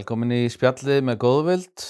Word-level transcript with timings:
Velkomin 0.00 0.30
í 0.32 0.44
spjallið 0.48 1.02
með 1.04 1.16
góðvild. 1.20 1.82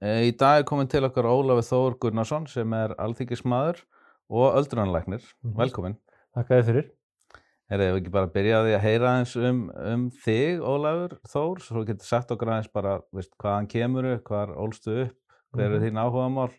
Eh, 0.00 0.28
Í 0.28 0.34
dag 0.38 0.60
er 0.60 0.66
komin 0.68 0.86
til 0.90 1.02
okkar 1.02 1.26
Ólafur 1.26 1.64
Þór 1.66 1.96
Gunnarsson 2.04 2.44
sem 2.46 2.72
er 2.78 2.92
alþykismadur 3.02 3.80
og 4.30 4.54
öldrunarlæknir. 4.60 5.24
Mhm. 5.42 5.56
Velkomin. 5.58 5.96
Þakka 6.36 6.60
þið 6.60 6.68
fyrir. 6.70 6.86
Er 7.70 7.78
þið 7.82 7.96
ekki 7.98 8.12
bara 8.14 8.26
að 8.28 8.32
byrja 8.36 8.60
því 8.66 8.74
að 8.76 8.84
heyra 8.86 9.10
aðeins 9.10 9.34
um, 9.50 9.58
um 9.92 10.04
þig, 10.22 10.62
Ólafur 10.62 11.16
Þór, 11.32 11.60
svo 11.66 11.82
getur 11.88 12.06
sagt 12.06 12.30
okkur 12.34 12.52
aðeins 12.54 12.70
bara 12.72 12.94
veist, 13.14 13.34
hvaðan 13.42 13.68
kemur 13.70 14.08
upp, 14.14 14.24
hvar 14.30 14.54
ólstu 14.54 14.94
upp, 15.08 15.16
hver 15.54 15.66
er 15.74 15.78
Mhm. 15.80 15.84
þín 15.88 16.00
áhugamál, 16.04 16.50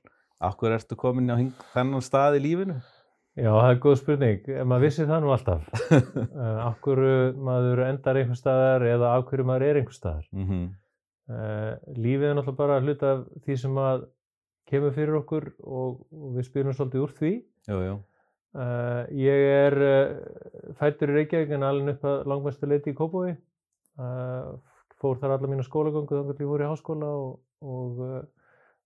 akkur 0.41 0.75
ertu 0.75 0.95
komin 0.99 1.31
á 1.31 1.39
þennan 1.73 2.03
stað 2.03 2.35
í 2.35 2.43
lífinu? 2.43 2.81
Já, 3.39 3.47
það 3.47 3.71
er 3.71 3.79
góð 3.79 3.97
spurning. 3.97 4.49
En 4.59 4.67
maður 4.67 4.83
vissi 4.89 5.05
það 5.07 5.21
nú 5.23 5.31
alltaf. 5.31 5.63
af 6.67 6.81
hverju 6.83 7.33
maður 7.39 7.79
endar 7.87 8.15
einhver 8.19 8.35
staðar 8.35 8.83
eða 8.91 9.15
hverju 9.23 9.45
maður 9.47 9.67
er 9.71 9.79
einhver 9.85 9.95
staðar. 9.95 10.27
Mm 10.35 10.51
Uh, 10.51 10.67
lífið 11.95 12.29
er 12.29 12.37
náttúrulega 12.37 12.59
bara 12.59 12.79
hluta 12.83 13.11
af 13.15 13.21
því 13.45 13.57
sem 13.63 13.77
að 13.81 14.07
kemur 14.71 14.95
fyrir 14.95 15.19
okkur 15.19 15.47
og, 15.61 16.01
og 16.11 16.33
við 16.37 16.47
spilum 16.47 16.75
svolítið 16.75 17.05
úr 17.05 17.13
því. 17.19 17.31
Jú, 17.69 17.79
jú. 17.87 17.95
Uh, 18.51 19.07
ég 19.15 19.45
er 19.47 19.77
uh, 19.79 20.75
fættur 20.79 21.13
í 21.13 21.21
Reykjavík 21.21 21.53
en 21.55 21.63
alveg 21.63 21.95
upp 21.95 22.05
að 22.09 22.27
langmestu 22.27 22.67
leiti 22.67 22.91
í 22.91 22.97
Kópavogi. 22.97 23.37
Uh, 23.99 24.57
fór 24.99 25.19
þar 25.21 25.37
alla 25.37 25.49
mína 25.51 25.65
skólagöngu 25.65 26.17
þannig 26.17 26.35
að 26.35 26.43
ég 26.43 26.51
fór 26.51 26.63
í 26.65 26.69
háskóla 26.69 27.11
og, 27.21 27.33
og 27.63 28.01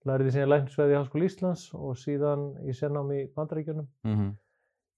læriði 0.06 0.36
síðan 0.36 0.52
læknisveði 0.54 0.96
í 0.96 1.00
Háskóla 1.00 1.28
Íslands 1.28 1.66
og 1.76 1.98
síðan 2.00 2.46
í 2.66 2.76
sennámi 2.78 3.24
í 3.24 3.30
Bandaríkjunum 3.36 3.90
Mm 4.06 4.34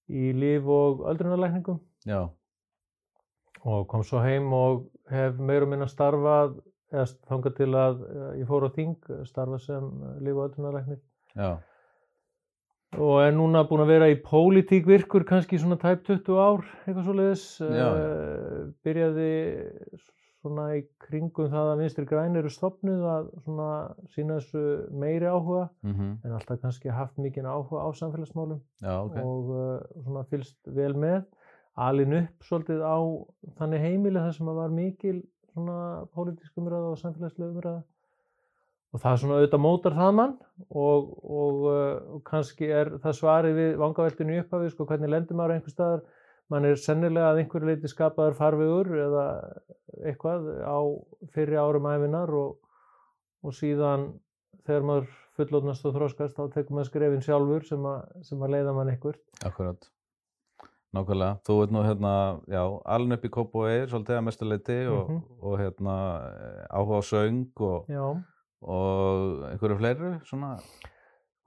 í 0.08 0.32
líf 0.36 0.68
og 0.72 1.04
öldrunarlækningum 1.10 1.80
Já, 2.08 2.30
og 3.68 3.88
kom 3.92 4.04
svo 4.08 4.22
heim 4.24 4.54
og 4.56 4.88
hef 5.12 5.40
meira 5.40 5.68
og 5.68 5.74
minna 5.74 5.88
starfað 5.92 6.58
eða 6.94 7.08
þangað 7.30 7.58
til 7.60 7.72
að 7.76 8.04
eh, 8.08 8.30
ég 8.42 8.50
fór 8.50 8.68
á 8.68 8.70
þing 8.76 9.10
starfað 9.28 9.64
sem 9.66 9.90
eh, 10.12 10.30
og 10.34 10.44
öldrunarlæknir 10.46 11.02
já, 11.36 11.50
og 12.96 13.16
er 13.22 13.34
núna 13.36 13.66
búinn 13.68 13.84
að 13.84 13.94
vera 13.94 14.12
í 14.12 14.20
pólitík 14.24 14.88
virkur 14.88 15.26
kannski 15.28 15.60
svona 15.60 15.80
tæp 15.82 16.06
20 16.08 16.38
ár 16.40 16.64
eitthvað 16.86 17.10
svoleiðis 17.10 17.48
Já, 17.60 17.88
uh, 17.92 18.62
byrjaði 18.88 19.32
svona 20.38 20.68
í 20.78 20.84
kringum 21.04 21.50
það 21.52 21.72
að 21.74 21.82
vinstri 21.82 22.06
græn 22.08 22.40
eru 22.40 22.52
stopnuð 22.54 23.04
að 23.12 23.30
svona 23.44 23.70
sína 24.14 24.38
þessu 24.40 24.64
meiri 24.96 25.28
áhuga 25.28 25.66
mm 25.84 26.14
en 26.24 26.36
alltaf 26.38 26.62
kannski 26.62 26.94
haft 26.94 27.18
mikinn 27.18 27.50
áhuga 27.50 27.84
á 27.84 27.90
samfélagsmálum. 27.92 28.62
Já, 28.82 28.94
ok. 29.04 29.18
og 29.18 29.52
uh, 29.52 30.04
svona 30.06 30.24
fylst 30.32 30.58
vel 30.66 30.94
með 30.96 31.26
alin 31.78 32.14
upp 32.22 32.48
svolítið 32.48 32.82
á 32.82 32.98
þannig 33.60 33.84
heimili 33.84 34.22
þar 34.22 34.34
sem 34.38 34.50
að 34.50 34.62
var 34.62 34.72
mikil 34.74 35.18
svona 35.58 35.78
pólitísk 36.16 36.62
umræða 36.62 36.94
og 36.94 37.00
samfélagslega 37.02 37.52
umræða. 37.52 37.82
Og 38.96 39.02
það 39.04 39.18
svona 39.22 39.38
auðvitað 39.38 39.64
mótar 39.66 39.96
það 39.98 40.14
mann 40.16 40.36
og, 40.70 41.10
og, 41.24 41.66
uh, 41.68 42.14
og 42.16 42.22
kannski 42.28 42.70
er 42.72 42.94
það 43.04 43.18
svarið 43.18 43.58
við 43.58 43.74
vangaveltinu 43.82 44.38
upphafið 44.44 44.72
sko 44.74 44.88
hvernig 44.88 45.12
lendur 45.12 45.40
maður 45.40 45.58
einhver 45.58 45.76
staðar? 45.76 46.06
Mann 46.48 46.64
er 46.64 46.80
sennilega 46.80 47.34
að 47.34 47.42
einhverju 47.42 47.68
leiti 47.68 47.90
skapaður 47.92 48.38
farvegur 48.38 48.94
eða 49.04 49.26
eitthvað 50.08 50.48
á 50.64 50.80
fyrri 51.36 51.60
árum 51.60 51.90
æfinar 51.92 52.32
og, 52.32 52.54
og 53.44 53.56
síðan 53.58 54.14
þegar 54.64 54.88
maður 54.88 55.10
fullotnast 55.38 55.86
og 55.86 55.98
þróskast 55.98 56.40
þá 56.40 56.48
tekur 56.56 56.78
maður 56.78 56.90
skrefin 56.94 57.28
sjálfur 57.28 57.68
sem 57.68 57.92
að, 57.92 58.08
sem 58.30 58.48
að 58.48 58.56
leiða 58.56 58.78
mann 58.80 58.94
einhvert 58.94 59.46
Akkurat. 59.46 59.90
Nákvæmlega. 60.96 61.38
Þú 61.46 61.56
ert 61.64 61.72
nú 61.76 61.82
hérna, 61.84 62.12
já, 62.48 62.62
alveg 62.88 63.18
upp 63.18 63.26
í 63.28 63.32
Kópavogi, 63.36 63.80
svolítið 63.92 64.18
að 64.18 64.24
mestuleiti 64.28 64.78
og, 64.88 65.10
Mhm. 65.10 65.22
og 65.42 65.58
hérna 65.60 65.96
eh, 66.32 66.68
áhuga 66.72 67.00
á 67.00 67.04
söng 67.04 67.48
og, 67.60 67.90
og 68.62 69.44
einhverju 69.52 69.78
fleiru, 69.78 70.12
svona. 70.26 70.58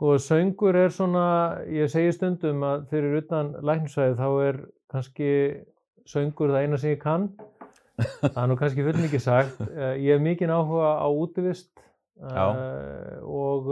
og 0.01 0.17
söngur 0.21 0.75
er 0.77 0.89
svona, 0.89 1.61
ég 1.69 1.89
segi 1.91 2.13
stundum 2.13 2.61
að 2.63 2.87
fyrir 2.89 3.19
utan 3.23 3.53
læknisvæði 3.61 4.15
þá 4.17 4.29
er 4.49 4.61
kannski 4.93 5.65
söngur 6.07 6.51
það 6.53 6.63
eina 6.65 6.79
sem 6.79 6.91
ég 6.97 7.01
kann. 7.01 7.31
Það 8.23 8.37
er 8.43 8.47
nú 8.49 8.57
kannski 8.57 8.83
full 8.85 8.97
mikið 9.03 9.21
sagt. 9.21 9.61
Eh, 9.61 9.97
Ég 10.01 10.15
hef 10.17 10.21
mikinn 10.23 10.49
áhuga 10.49 10.97
á 11.05 11.09
útivist 11.13 11.69
uh, 12.23 13.21
og 13.25 13.67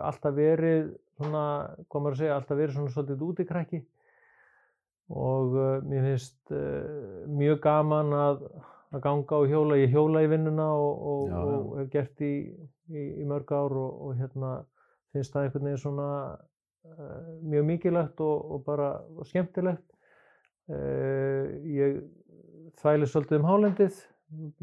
alltaf 0.00 0.34
verið 0.36 0.90
svona, 1.16 1.70
hvað 1.88 2.02
maður 2.02 2.12
að 2.12 2.18
segja, 2.20 2.34
alltaf 2.36 2.56
verið 2.58 2.74
svona 2.76 2.92
svolítið 2.92 3.24
útikrækki 3.30 3.80
og 5.12 5.56
uh, 5.56 5.78
mér 5.84 6.06
finnst 6.10 6.52
uh, 6.54 7.24
mjög 7.28 7.60
gaman 7.64 8.12
að, 8.16 8.44
að 8.92 9.02
ganga 9.04 9.40
og 9.42 9.50
hjóla, 9.50 9.78
ég 9.80 9.92
hjóla 9.92 10.22
í 10.24 10.30
vinnuna 10.32 10.68
og, 10.76 11.02
og, 11.12 11.26
Já, 11.28 11.36
já. 11.36 11.58
og 11.58 11.74
hef 11.80 11.90
gert 11.92 12.24
í, 12.24 12.32
í, 12.92 13.04
í 13.22 13.26
mörg 13.28 13.52
ár 13.52 13.76
og, 13.76 14.00
og 14.06 14.16
hérna 14.20 14.54
finnst 15.12 15.34
það 15.34 15.48
einhvern 15.48 15.68
veginn 15.68 15.82
svona 15.84 16.08
uh, 16.32 17.32
mjög 17.44 17.68
mikilvægt 17.68 18.24
og, 18.24 18.52
og 18.56 18.64
bara 18.68 18.94
skemmtilegt. 19.28 19.84
Ég 20.72 21.96
þvæli 22.80 23.08
svolítið 23.10 23.40
um 23.40 23.48
hálendið, 23.48 23.96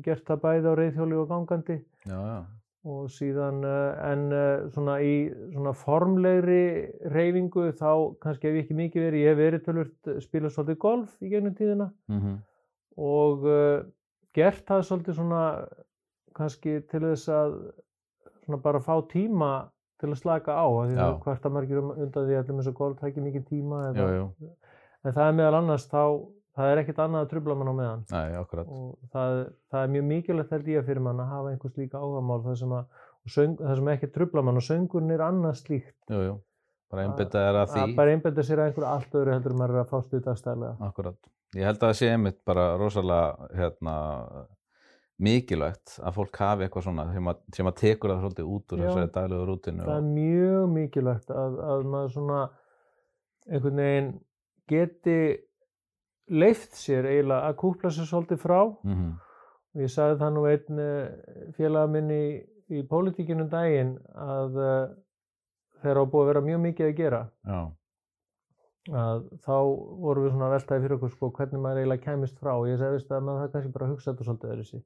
gert 0.02 0.24
það 0.26 0.40
bæði 0.46 0.72
á 0.72 0.74
reyðhjóli 0.80 1.18
og 1.20 1.28
gangandi 1.30 1.76
Já, 2.08 2.16
já. 2.16 2.40
Og 2.88 3.10
síðan 3.12 3.64
uh, 3.68 3.96
en 4.08 4.30
uh, 4.32 4.68
svona 4.72 5.00
í 5.04 5.16
svona 5.52 5.74
formlegri 5.76 6.62
reyfingu 7.12 7.74
þá 7.76 7.90
kannski 8.24 8.48
hef 8.48 8.56
ég 8.56 8.64
ekki 8.64 8.78
mikið 8.78 9.06
verið, 9.08 9.24
ég 9.26 9.34
hef 9.34 9.42
verið 9.42 9.66
tölvört 9.66 10.14
spilað 10.24 10.54
svolítið 10.56 10.80
golf 10.86 11.18
í 11.20 11.34
gegnum 11.34 11.58
tíðina 11.58 11.92
Mm 12.08 12.40
og 13.00 13.46
uh, 13.48 13.84
gert 14.36 14.66
það 14.68 14.82
svolítið 14.88 15.20
svona 15.20 15.44
kannski 16.36 16.80
til 16.92 17.04
þess 17.06 17.30
að 17.32 17.54
svona 18.44 18.62
bara 18.64 18.82
fá 18.84 18.96
tíma 19.12 19.52
til 20.00 20.12
að 20.12 20.20
slaka 20.22 20.56
á 20.56 20.66
af 20.68 20.90
því 20.90 20.96
Já. 20.96 21.00
það 21.00 21.22
kvarta 21.24 21.52
margir 21.54 21.82
um 21.82 21.94
undan 21.96 22.28
því 22.28 22.38
að 22.40 22.52
þess 22.52 22.72
að 22.72 22.78
golf 22.80 23.00
tækir 23.00 23.26
mikið 23.26 23.48
tíma 23.50 23.82
eða, 23.90 24.10
jú. 24.16 24.52
en 25.04 25.16
það 25.16 25.26
er 25.26 25.38
meðal 25.40 25.60
annars 25.60 25.88
þá 25.92 26.04
það 26.58 26.72
er 26.74 26.82
ekkert 26.84 27.02
annað 27.06 27.26
að 27.26 27.32
trubla 27.34 27.56
mann 27.60 27.72
á 27.72 27.76
meðan 27.80 28.04
Nei, 28.10 28.38
og 28.42 28.54
það, 29.14 29.40
það 29.72 29.82
er 29.84 29.94
mjög 29.96 30.06
mikilvægt 30.10 30.54
held 30.56 30.70
ég 30.74 30.86
fyrir 30.90 31.06
mann 31.06 31.24
að 31.24 31.34
hafa 31.34 31.54
einhvers 31.54 31.80
líka 31.80 32.02
áhugamál 32.02 32.44
það 32.46 32.60
sem, 32.64 32.76
að, 32.80 33.02
sem 33.80 33.92
ekki 33.96 34.12
trubla 34.16 34.46
mann 34.46 34.62
og 34.62 34.66
söngurinn 34.66 35.16
er 35.16 35.26
annað 35.26 35.60
slíkt 35.64 36.14
Jú, 36.14 36.22
jú. 36.26 36.38
Bara 36.90 37.04
einbytta 37.06 37.42
er 37.46 37.58
að 37.60 37.74
því. 37.76 37.82
að 37.86 37.92
bara 38.00 38.14
einbenda 38.16 38.44
sér 38.48 38.64
að 38.64 38.72
einhverju 38.72 38.88
allt 38.90 39.18
öðru 39.20 39.34
heldur 39.36 39.54
maður 39.60 39.76
er 39.76 39.84
að 39.84 39.92
fást 39.92 40.14
við 40.16 40.24
dagstæðlega 40.26 40.88
Akkurat. 40.88 41.20
Ég 41.54 41.66
held 41.70 41.78
að 41.78 41.84
það 41.92 41.98
sé 42.00 42.08
einmitt 42.14 42.40
bara 42.50 42.64
rosalega 42.82 43.50
hérna, 43.58 43.94
mikilvægt 45.20 45.98
að 46.02 46.16
fólk 46.16 46.40
hafi 46.40 46.66
eitthvað 46.66 46.86
svona 46.88 47.06
sem 47.14 47.30
að, 47.30 47.40
sem 47.58 47.70
að 47.70 47.78
tekur 47.82 48.14
það 48.14 48.22
svolítið 48.24 48.50
út 48.56 48.74
úr 48.74 48.82
þessari 48.86 49.12
daglegu 49.18 49.48
rútinu. 49.50 49.84
það 49.86 49.98
er 49.98 50.08
mjög 50.08 50.70
mikilvægt 50.78 51.34
að, 51.36 51.58
að 51.74 51.86
maður 51.94 52.14
svona 52.16 52.40
einhvern 53.50 53.82
veginn 53.84 54.10
geti 54.70 55.18
leift 56.30 56.78
sér 56.78 57.08
eiginlega 57.10 57.50
að 57.50 57.58
kúpla 57.64 57.92
sér 57.94 58.08
svolítið 58.10 58.42
frá. 58.44 58.62
Mm 58.84 58.94
-hmm. 58.96 59.12
og 59.76 59.82
ég 59.82 59.92
sagði 59.94 60.20
það 60.22 60.34
nú 60.34 60.46
einn 60.50 60.80
félaga 61.58 61.88
minn 61.88 62.12
í, 62.12 62.26
í 62.70 62.84
pólitíkinum 62.84 63.50
daginn 63.50 63.98
að 64.16 64.58
uh, 64.58 64.90
þegar 65.82 66.02
á 66.02 66.12
búið 66.12 66.24
að 66.24 66.30
vera 66.32 66.48
mjög 66.48 66.62
mikið 66.68 66.86
að 66.88 66.96
gera. 67.02 67.22
Já, 67.46 67.60
að 68.90 69.20
þá 69.46 69.58
vorum 70.06 70.24
við 70.24 70.32
svona 70.32 70.46
að 70.46 70.56
veltaði 70.56 70.82
fyrir 70.82 70.96
okkur 70.96 71.12
sko 71.12 71.32
hvernig 71.32 71.62
maður 71.62 71.78
eiginlega 71.78 72.06
kæmist 72.06 72.40
frá. 72.40 72.54
Og 72.58 72.68
ég 72.68 72.78
segi 72.78 72.92
veist 72.92 73.12
að 73.12 73.24
maður 73.24 73.42
það 73.42 73.52
kannski 73.54 73.72
bara 73.72 73.90
hugsa 73.92 74.12
þetta 74.12 74.24
svolítið 74.24 74.52
öðru 74.54 74.66
sig 74.66 74.84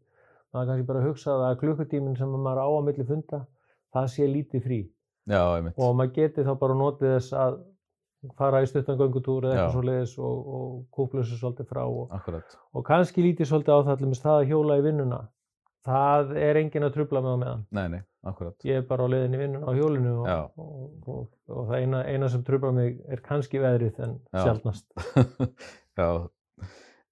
maður 0.53 0.69
kannski 0.69 0.87
bara 0.87 1.03
hugsa 1.03 1.35
að 1.49 1.59
klukkutíminn 1.61 2.17
sem 2.17 2.33
maður 2.33 2.61
á 2.61 2.67
að 2.69 2.83
milli 2.87 3.05
funda 3.09 3.39
það 3.93 4.09
sé 4.13 4.27
lítið 4.29 4.65
frí. 4.67 4.81
Já, 5.29 5.41
og 5.77 5.95
maður 5.97 6.15
geti 6.17 6.45
þá 6.45 6.53
bara 6.61 6.77
notið 6.77 7.13
þess 7.15 7.35
að 7.39 7.59
fara 8.37 8.61
í 8.63 8.67
stuttan 8.69 8.97
göngutúr 8.99 9.45
eða 9.47 9.53
eitthvað 9.55 9.75
svoleiðis 9.77 10.15
og, 10.19 10.47
og 10.57 10.73
kúpla 10.95 11.23
sér 11.27 11.39
svolítið 11.41 11.69
frá 11.69 11.83
og, 11.83 12.11
og 12.73 12.85
kannski 12.87 13.25
lítið 13.25 13.49
svolítið 13.49 13.73
á 13.75 13.79
það 13.89 14.03
til 14.03 14.11
það 14.23 14.37
að 14.39 14.47
hjóla 14.51 14.77
í 14.79 14.85
vinnuna 14.87 15.21
það 15.83 16.31
er 16.39 16.59
engin 16.61 16.87
að 16.87 16.93
trubla 16.95 17.21
með 17.25 17.33
á 17.35 17.37
meðan 17.43 17.63
Nei, 17.75 17.87
nei, 17.91 18.01
ég 18.63 18.77
er 18.79 18.85
bara 18.87 19.03
á 19.03 19.11
leiðin 19.11 19.35
í 19.35 19.41
vinnuna 19.41 19.67
á 19.67 19.71
hjólinu 19.75 20.13
og, 20.21 20.61
og, 20.63 21.09
og, 21.11 21.25
og 21.51 21.65
það 21.67 21.81
eina, 21.81 22.03
eina 22.07 22.29
sem 22.31 22.45
trubla 22.47 22.71
mig 22.71 23.01
er 23.11 23.23
kannski 23.25 23.59
veðrið 23.59 23.99
en 24.07 24.15
Já. 24.31 24.45
sjálfnast 24.45 24.87
já. 25.99 26.07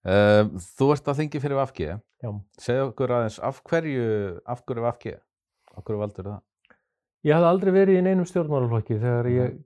Um, 0.02 0.56
þú 0.80 0.88
ert 0.96 1.10
að 1.12 1.20
þingi 1.20 1.40
fyrir 1.44 1.60
VFG. 1.60 1.90
Já. 2.26 2.30
Segðu 2.58 2.86
okkur 2.88 3.12
aðeins, 3.14 3.36
af 3.46 3.60
hverju, 3.70 4.06
af 4.50 4.64
hverju 4.66 4.86
VFG? 4.88 5.12
Af 5.78 5.84
hverju 5.86 6.00
valdur 6.02 6.30
það? 6.32 6.40
Ég 7.28 7.36
hafði 7.38 7.50
aldrei 7.52 7.72
verið 7.76 8.00
í 8.00 8.06
neinum 8.08 8.26
stjórnmálaflokki 8.26 8.98
þegar 8.98 9.28
Mhm. 9.30 9.36
ég 9.38 9.60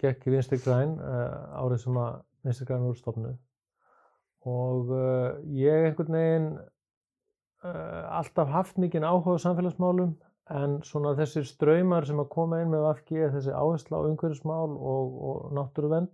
gekk 0.00 0.26
í 0.26 0.34
Vinstri 0.34 0.58
Græn 0.62 0.96
uh, 0.98 1.62
árið 1.62 1.84
sem 1.84 1.98
að 2.00 2.20
Vinstri 2.46 2.66
Græn 2.68 2.84
voru 2.86 2.98
stofnuð. 2.98 3.38
Og 4.48 4.92
uh, 4.96 5.38
ég 5.54 5.88
einhvern 5.88 6.18
veginn 6.18 6.50
uh, 6.58 8.18
alltaf 8.18 8.50
haft 8.52 8.80
mikinn 8.82 9.06
áhuga 9.06 9.38
á 9.38 9.44
samfélagsmálum 9.44 10.16
en 10.52 10.80
svona 10.86 11.14
þessir 11.18 11.46
ströymar 11.46 12.06
sem 12.08 12.18
að 12.18 12.32
koma 12.34 12.58
inn 12.60 12.72
með 12.72 12.86
VFG, 12.88 13.28
þessi 13.36 13.54
áhersla 13.54 14.02
á 14.02 14.06
umhverfismál 14.08 14.74
og, 14.74 15.14
og 15.28 15.52
náttúruvend 15.56 16.10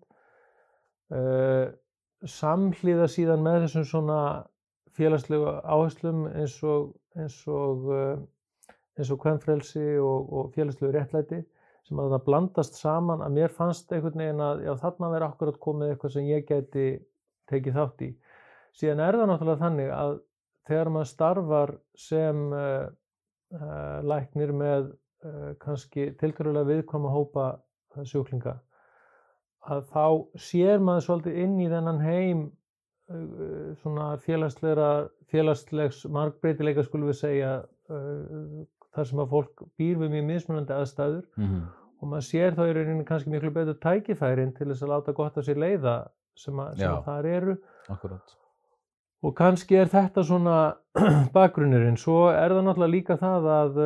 samhliða 2.29 3.07
síðan 3.09 3.41
með 3.41 3.63
þessum 3.63 3.87
svona 3.89 4.19
félagslegu 4.99 5.55
áherslum 5.65 6.27
eins 6.29 6.59
og, 6.67 6.91
eins 7.17 7.39
og 7.49 7.89
eins 8.99 9.13
og 9.15 9.21
kvennfrelsi 9.23 9.87
og, 10.03 10.33
og 10.33 10.51
félagslegu 10.57 10.93
réttlæti 10.95 11.41
sem 11.87 12.01
að 12.01 12.15
það 12.15 12.25
blandast 12.27 12.79
saman 12.79 13.23
að 13.25 13.37
mér 13.39 13.55
fannst 13.55 13.93
einhvern 13.93 14.23
veginn 14.23 14.45
að 14.45 14.65
já, 14.67 14.73
þarna 14.83 15.13
verið 15.15 15.29
akkurat 15.29 15.61
komið 15.65 15.93
eitthvað 15.93 16.15
sem 16.15 16.29
ég 16.29 16.47
geti 16.49 16.87
tekið 17.49 17.79
þátt 17.79 18.05
í. 18.05 18.09
Síðan 18.79 19.05
er 19.05 19.19
það 19.19 19.31
náttúrulega 19.31 19.63
þannig 19.63 19.93
að 19.95 20.15
þegar 20.69 20.91
maður 20.95 21.11
starfar 21.13 21.75
sem 21.99 22.43
uh, 22.53 22.89
uh, 23.57 23.99
læknir 24.05 24.53
með 24.53 24.91
uh, 25.25 25.51
kannski 25.63 26.11
tilkvæmulega 26.21 26.69
viðkvæma 26.75 27.13
hópa 27.15 27.49
sjúklinga 28.07 28.59
að 29.69 29.87
þá 29.91 30.05
sér 30.41 30.83
maður 30.85 31.07
svolítið 31.07 31.39
inn 31.45 31.57
í 31.61 31.69
þennan 31.73 32.01
heim 32.05 32.47
svona 33.81 34.11
félagslegs 34.21 36.03
markbreytileika 36.13 36.85
skulum 36.85 37.09
við 37.09 37.17
segja 37.23 37.53
þar 38.99 39.11
sem 39.11 39.23
að 39.23 39.31
fólk 39.35 39.63
býr 39.79 40.01
við 40.01 40.15
mjög 40.15 40.27
mismunandi 40.33 40.75
aðstæður 40.75 41.23
mm 41.23 41.47
-hmm. 41.47 41.63
og 42.01 42.11
maður 42.13 42.27
sér 42.29 42.59
þá 42.59 42.63
í 42.67 42.75
rauninni 42.77 43.07
kannski 43.09 43.33
miklu 43.33 43.55
betur 43.55 43.79
tækifærin 43.85 44.55
til 44.57 44.69
þess 44.71 44.85
að 44.85 44.93
láta 44.95 45.17
gott 45.21 45.39
á 45.39 45.43
sér 45.47 45.63
leiða 45.63 45.97
sem, 46.35 46.59
að, 46.59 46.77
sem 46.81 46.93
að 46.93 47.05
þar 47.07 47.31
eru 47.33 47.57
Akkurat. 47.89 48.37
og 49.23 49.35
kannski 49.39 49.79
er 49.79 49.91
þetta 49.93 50.25
svona 50.25 50.59
bakgrunnurinn 51.37 51.99
svo 52.01 52.29
er 52.31 52.55
það 52.55 52.65
náttúrulega 52.67 52.97
líka 52.97 53.19
það 53.19 53.51
að, 53.55 53.83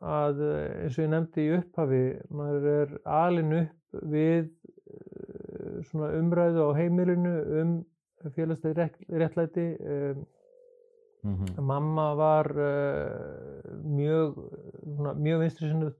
að 0.00 0.42
eins 0.48 0.98
og 0.98 1.04
ég 1.04 1.12
nefndi 1.14 1.46
í 1.46 1.54
upphafi 1.58 2.04
maður 2.30 2.68
er 2.74 2.98
alin 3.04 3.54
upp 3.64 4.02
við 4.12 4.50
svona 5.88 6.12
umræðu 6.18 6.66
á 6.68 6.70
heimilinu 6.76 7.34
um 7.60 7.72
félagslega 8.34 8.90
réttlæti 9.08 9.66
um, 9.80 10.26
Mm 11.22 11.36
-hmm. 11.36 11.60
Mamma 11.60 12.14
var 12.14 12.46
uh, 12.50 13.79
mjög 15.18 15.42
vinstri 15.44 15.70
sinnuð, 15.70 15.92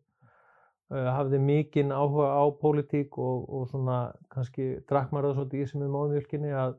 uh, 0.93 1.09
hafði 1.17 1.41
mikinn 1.45 1.95
áhuga 1.95 2.31
á 2.37 2.45
pólitík 2.61 3.19
og, 3.19 3.45
og 3.49 3.69
svona 3.71 4.01
kannski 4.33 4.73
það 4.89 5.37
svolítið 5.37 5.63
í 5.65 5.69
sem 5.71 5.85
er 5.85 5.93
móðmjölkinni 5.95 6.55
að, 6.55 6.75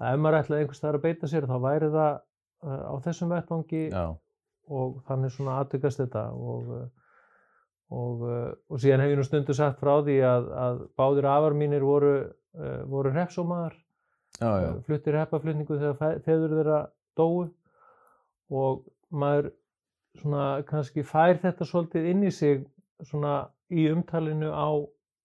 að 0.00 0.16
ef 0.16 0.24
maður 0.24 0.38
ætlaði 0.40 0.64
einhvers 0.64 0.82
þar 0.82 0.98
að 0.98 1.06
beita 1.06 1.30
sér 1.30 1.48
þá 1.50 1.56
væri 1.66 1.92
það 1.94 2.18
uh, 2.66 2.82
á 2.90 2.94
þessum 3.06 3.32
vettvangi 3.36 3.84
og 4.72 4.98
þannig 5.08 5.34
svona 5.34 5.56
aðtökast 5.60 6.02
þetta 6.04 6.26
og, 6.38 6.68
og, 7.92 8.26
og 8.70 8.82
síðan 8.82 9.02
hef 9.02 9.12
ég 9.12 9.18
nú 9.18 9.24
stundu 9.26 9.56
sagt 9.58 9.80
frá 9.82 9.96
því 10.06 10.20
að, 10.24 10.46
að 10.66 10.84
báðir 10.96 11.28
afar 11.28 11.56
mínir 11.58 11.82
voru, 11.84 12.12
voru 12.88 13.10
hrepsómaðar, 13.12 13.74
fluttir 14.86 15.18
hreppaflutningu 15.18 15.80
þegar 15.80 16.22
feður 16.24 16.54
þeirra 16.54 16.78
dói 17.18 17.50
og 18.52 18.86
maður 19.12 19.50
svona 20.20 20.62
kannski 20.68 21.04
fær 21.06 21.38
þetta 21.42 21.66
svolítið 21.68 22.08
inn 22.12 22.24
í 22.28 22.32
sig 22.34 22.62
svona 23.06 23.48
í 23.72 23.86
umtalinu 23.90 24.52
á, 24.52 24.68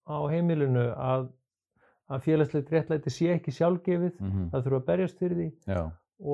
á 0.08 0.18
heimilinu 0.32 0.88
að, 0.94 1.28
að 2.08 2.24
félagslegt 2.26 2.72
réttlæti 2.72 3.12
sé 3.12 3.32
ekki 3.34 3.54
sjálfgefið, 3.54 4.14
mm 4.18 4.30
-hmm. 4.30 4.50
það 4.52 4.66
þurfa 4.66 4.80
að 4.80 4.86
berjast 4.90 5.22
fyrir 5.22 5.40
því 5.40 5.48
Já. 5.74 5.82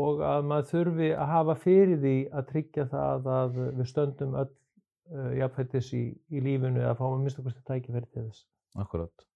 og 0.00 0.24
að 0.30 0.48
maður 0.50 0.70
þurfi 0.72 1.10
að 1.12 1.32
hafa 1.34 1.54
fyrir 1.66 2.02
því 2.04 2.16
að 2.32 2.48
tryggja 2.52 2.88
það 2.94 3.30
að 3.38 3.60
við 3.64 3.86
stöndum 3.90 4.34
öll 4.42 4.50
uh, 4.50 5.30
jafnfættis 5.38 5.92
í, 5.92 6.04
í 6.30 6.40
lífinu 6.40 6.80
eða 6.80 6.98
fáum 6.98 7.18
að 7.18 7.24
mista 7.26 7.42
okkur 7.42 7.58
tækifæri 7.66 8.06
til 8.12 8.28
þess. 8.28 8.46
Akkurát. 8.74 9.26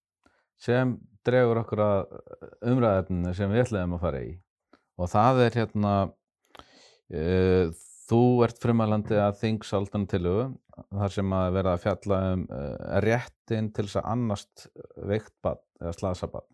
Sem 0.59 0.99
dregur 1.27 1.61
okkur 1.61 1.83
að 1.83 2.07
umræðefninu 2.67 3.35
sem 3.35 3.51
við 3.51 3.67
ætlaðum 3.67 3.99
að 3.99 4.07
fara 4.07 4.23
í 4.23 4.39
og 4.99 5.11
það 5.11 5.45
er 5.45 5.59
hérna 5.61 5.93
Eh, 7.09 7.71
þú 8.09 8.21
ert 8.47 8.61
frumælandi 8.63 9.19
að 9.21 9.41
þingsaldan 9.43 10.07
tilugu 10.09 10.47
þar 10.89 11.15
sem 11.15 11.33
að 11.35 11.49
vera 11.59 11.75
að 11.75 11.83
fjalla 11.85 12.21
um 12.35 12.45
uh, 12.47 13.01
réttin 13.05 13.73
til 13.75 13.87
þess 13.87 14.01
að 14.01 14.13
annast 14.15 14.69
veikt 15.11 15.35
bann 15.45 15.61
eða 15.83 15.97
slasa 15.97 16.29
bann 16.33 16.47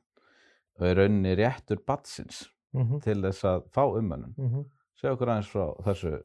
og 0.79 0.89
er 0.89 0.99
rauninni 0.99 1.35
réttur 1.39 1.83
bannsins 1.87 2.49
mm 2.75 2.83
-hmm. 2.83 3.03
til 3.03 3.21
þess 3.23 3.45
að 3.45 3.69
fá 3.71 3.85
umönnum. 3.87 4.35
Mm 4.37 4.49
-hmm. 4.49 4.65
Segja 4.95 5.13
okkur 5.13 5.29
aðeins 5.29 5.51
frá 5.53 5.67
þessu. 5.85 6.23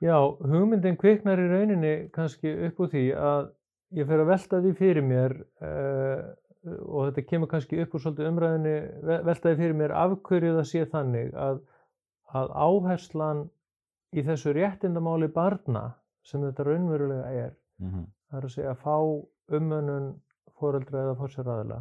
Já, 0.00 0.16
hugmyndin 0.40 0.96
kviknar 0.96 1.38
í 1.38 1.48
rauninni 1.48 2.08
kannski 2.12 2.66
upp 2.66 2.80
úr 2.80 2.88
því 2.88 3.04
að 3.14 3.50
ég 3.90 4.06
fer 4.06 4.20
að 4.20 4.26
velta 4.26 4.60
því 4.60 4.72
fyrir 4.74 5.02
mér 5.02 5.32
uh, 5.60 6.24
og 6.64 7.06
þetta 7.06 7.28
kemur 7.28 7.48
kannski 7.48 7.82
upp 7.82 7.94
úr 7.94 8.00
svolítið 8.00 8.28
umræðinni, 8.28 8.76
velta 9.24 9.48
því 9.48 9.56
fyrir 9.56 9.74
mér 9.74 9.92
afhverju 9.92 10.56
það 10.56 10.64
sé 10.64 10.84
þannig 10.84 11.34
að 11.34 11.60
að 12.34 12.50
áherslan 12.50 13.50
í 14.14 14.24
þessu 14.26 14.54
réttindamáli 14.56 15.28
barna 15.34 15.84
sem 16.24 16.42
þetta 16.44 16.66
raunverulega 16.68 17.30
er 17.32 17.52
mm 17.80 17.90
-hmm. 17.90 18.06
það 18.30 18.38
er 18.38 18.48
að 18.48 18.54
segja 18.56 18.70
að 18.70 18.82
fá 18.86 18.96
umönnun 19.58 20.08
fóreldra 20.58 21.02
eða 21.02 21.18
fórsjárraðila 21.20 21.80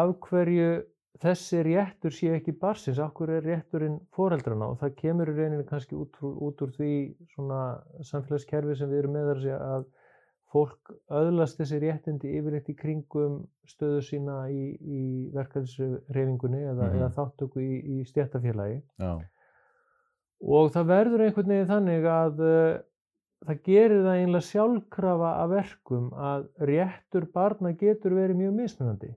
af 0.00 0.14
hverju 0.28 0.70
þessi 1.22 1.62
réttur 1.64 2.12
sé 2.12 2.32
ekki 2.36 2.52
barsins, 2.60 2.98
af 2.98 3.14
hverju 3.16 3.38
er 3.38 3.46
rétturinn 3.46 4.00
fóreldrana 4.12 4.72
og 4.72 4.80
það 4.80 4.96
kemur 4.96 5.30
í 5.32 5.36
reyninni 5.36 5.68
kannski 5.68 5.96
út, 5.96 6.18
út 6.20 6.64
úr 6.64 6.72
því 6.76 6.90
svona 7.34 7.60
samfélagskerfi 8.10 8.76
sem 8.76 8.90
við 8.90 8.98
erum 8.98 9.16
með 9.16 9.30
að 9.32 9.40
segja 9.44 9.60
að 9.76 9.86
fólk 10.52 10.92
öðlast 11.20 11.58
þessi 11.60 11.80
réttindi 11.82 12.34
yfirleitt 12.38 12.68
í 12.70 12.76
kringum 12.78 13.38
stöðu 13.68 14.02
sína 14.04 14.36
í, 14.52 14.76
í 14.76 15.04
verkefnisreifingunni 15.34 16.60
eða, 16.62 16.74
mm 16.74 16.84
-hmm. 16.84 16.98
eða 17.00 17.10
þáttöku 17.16 17.64
í, 17.64 17.72
í 17.96 18.04
stjættafélagi 18.10 18.78
og 20.44 20.72
það 20.74 20.90
verður 20.90 21.24
einhvern 21.26 21.52
veginn 21.52 21.70
þannig 21.70 22.08
að 22.12 22.42
uh, 22.44 22.78
það 23.46 23.60
gerir 23.68 24.02
það 24.04 24.20
einlega 24.20 24.48
sjálfkrafa 24.50 25.30
að 25.42 25.54
verkum 25.54 26.08
að 26.30 26.48
réttur 26.70 27.28
barna 27.32 27.72
getur 27.78 28.16
verið 28.16 28.40
mjög 28.42 28.56
mismunandi 28.60 29.12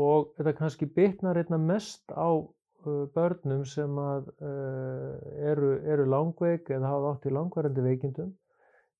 og 0.00 0.30
þetta 0.36 0.56
kannski 0.58 0.88
bitnar 0.96 1.40
einna 1.40 1.58
mest 1.60 2.12
á 2.12 2.28
uh, 2.36 3.04
börnum 3.14 3.64
sem 3.68 3.98
að, 4.00 4.30
uh, 4.40 5.16
eru, 5.52 5.74
eru 5.84 6.08
langveik 6.08 6.70
eða 6.70 6.94
hafa 6.94 7.14
átt 7.14 7.28
í 7.28 7.34
langvarandi 7.34 7.84
veikindum 7.88 8.32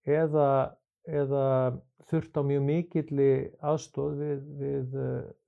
eða 0.09 0.77
eða 1.09 1.45
þurft 2.11 2.37
á 2.37 2.43
mjög 2.45 2.63
mikilli 2.67 3.33
aðstóð 3.65 4.19
við, 4.21 4.41
við 4.61 4.97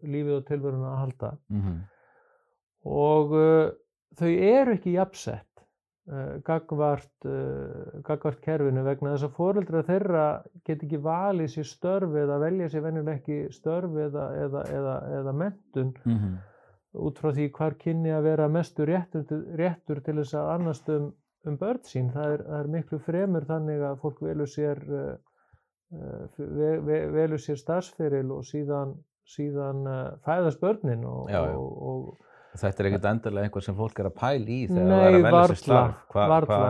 lífið 0.08 0.36
og 0.38 0.44
tilveruna 0.48 0.92
að 0.92 1.00
halda 1.02 1.30
mm 1.52 1.60
-hmm. 1.60 1.80
og 2.88 3.34
þau 4.18 4.30
eru 4.30 4.76
ekki 4.76 4.94
jafnsett 4.96 5.62
uh, 6.12 6.38
gagvart, 6.46 7.26
gagvart 8.06 8.40
kerfinu 8.44 8.84
vegna 8.86 9.14
þess 9.14 9.28
að 9.28 9.36
fóreldra 9.38 9.82
þeirra 9.88 10.26
get 10.66 10.84
ekki 10.86 11.02
valið 11.02 11.52
sér 11.54 11.68
störf 11.70 12.16
eða 12.24 12.38
velja 12.42 12.70
sér 12.72 12.86
venjuleg 12.86 13.20
ekki 13.20 13.40
störf 13.54 13.98
eða, 14.06 14.28
eða, 14.44 14.64
eða, 14.78 14.96
eða 15.20 15.34
mentun 15.44 15.92
mm 16.04 16.16
-hmm. 16.18 16.38
út 17.08 17.18
frá 17.18 17.32
því 17.32 17.50
hvar 17.58 17.78
kynni 17.80 18.14
að 18.14 18.30
vera 18.30 18.48
mestur 18.48 18.90
réttur, 18.90 19.44
réttur 19.58 20.02
til 20.04 20.18
þess 20.20 20.38
að 20.38 20.54
annast 20.56 20.88
um, 20.92 21.12
um 21.46 21.58
börn 21.58 21.84
sín. 21.84 22.10
Það 22.14 22.32
er, 22.38 22.46
það 22.48 22.58
er 22.60 22.72
miklu 22.76 22.98
fremur 22.98 23.44
þannig 23.48 23.86
að 23.90 24.00
fólk 24.02 24.22
velur 24.22 24.50
sér 24.50 24.82
velur 25.92 27.40
sér 27.40 27.58
starfsferil 27.60 28.30
og 28.32 28.44
síðan, 28.48 28.94
síðan 29.28 29.84
fæðast 30.24 30.60
börnin 30.60 31.04
og, 31.04 31.30
já, 31.30 31.42
já. 31.50 31.56
og, 31.56 31.82
og 31.82 32.31
Þetta 32.52 32.82
er 32.82 32.88
ekkert 32.90 33.10
endilega 33.10 33.48
einhver 33.48 33.64
sem 33.64 33.76
fólk 33.76 34.00
er 34.02 34.08
að 34.10 34.16
pæla 34.20 34.50
í 34.52 34.60
þegar 34.68 34.90
það 34.92 35.04
er 35.04 35.16
að 35.16 35.26
velja 35.26 35.42
sér 35.50 35.60
starf. 35.62 36.00
Hva, 36.12 36.24
hva, 36.44 36.60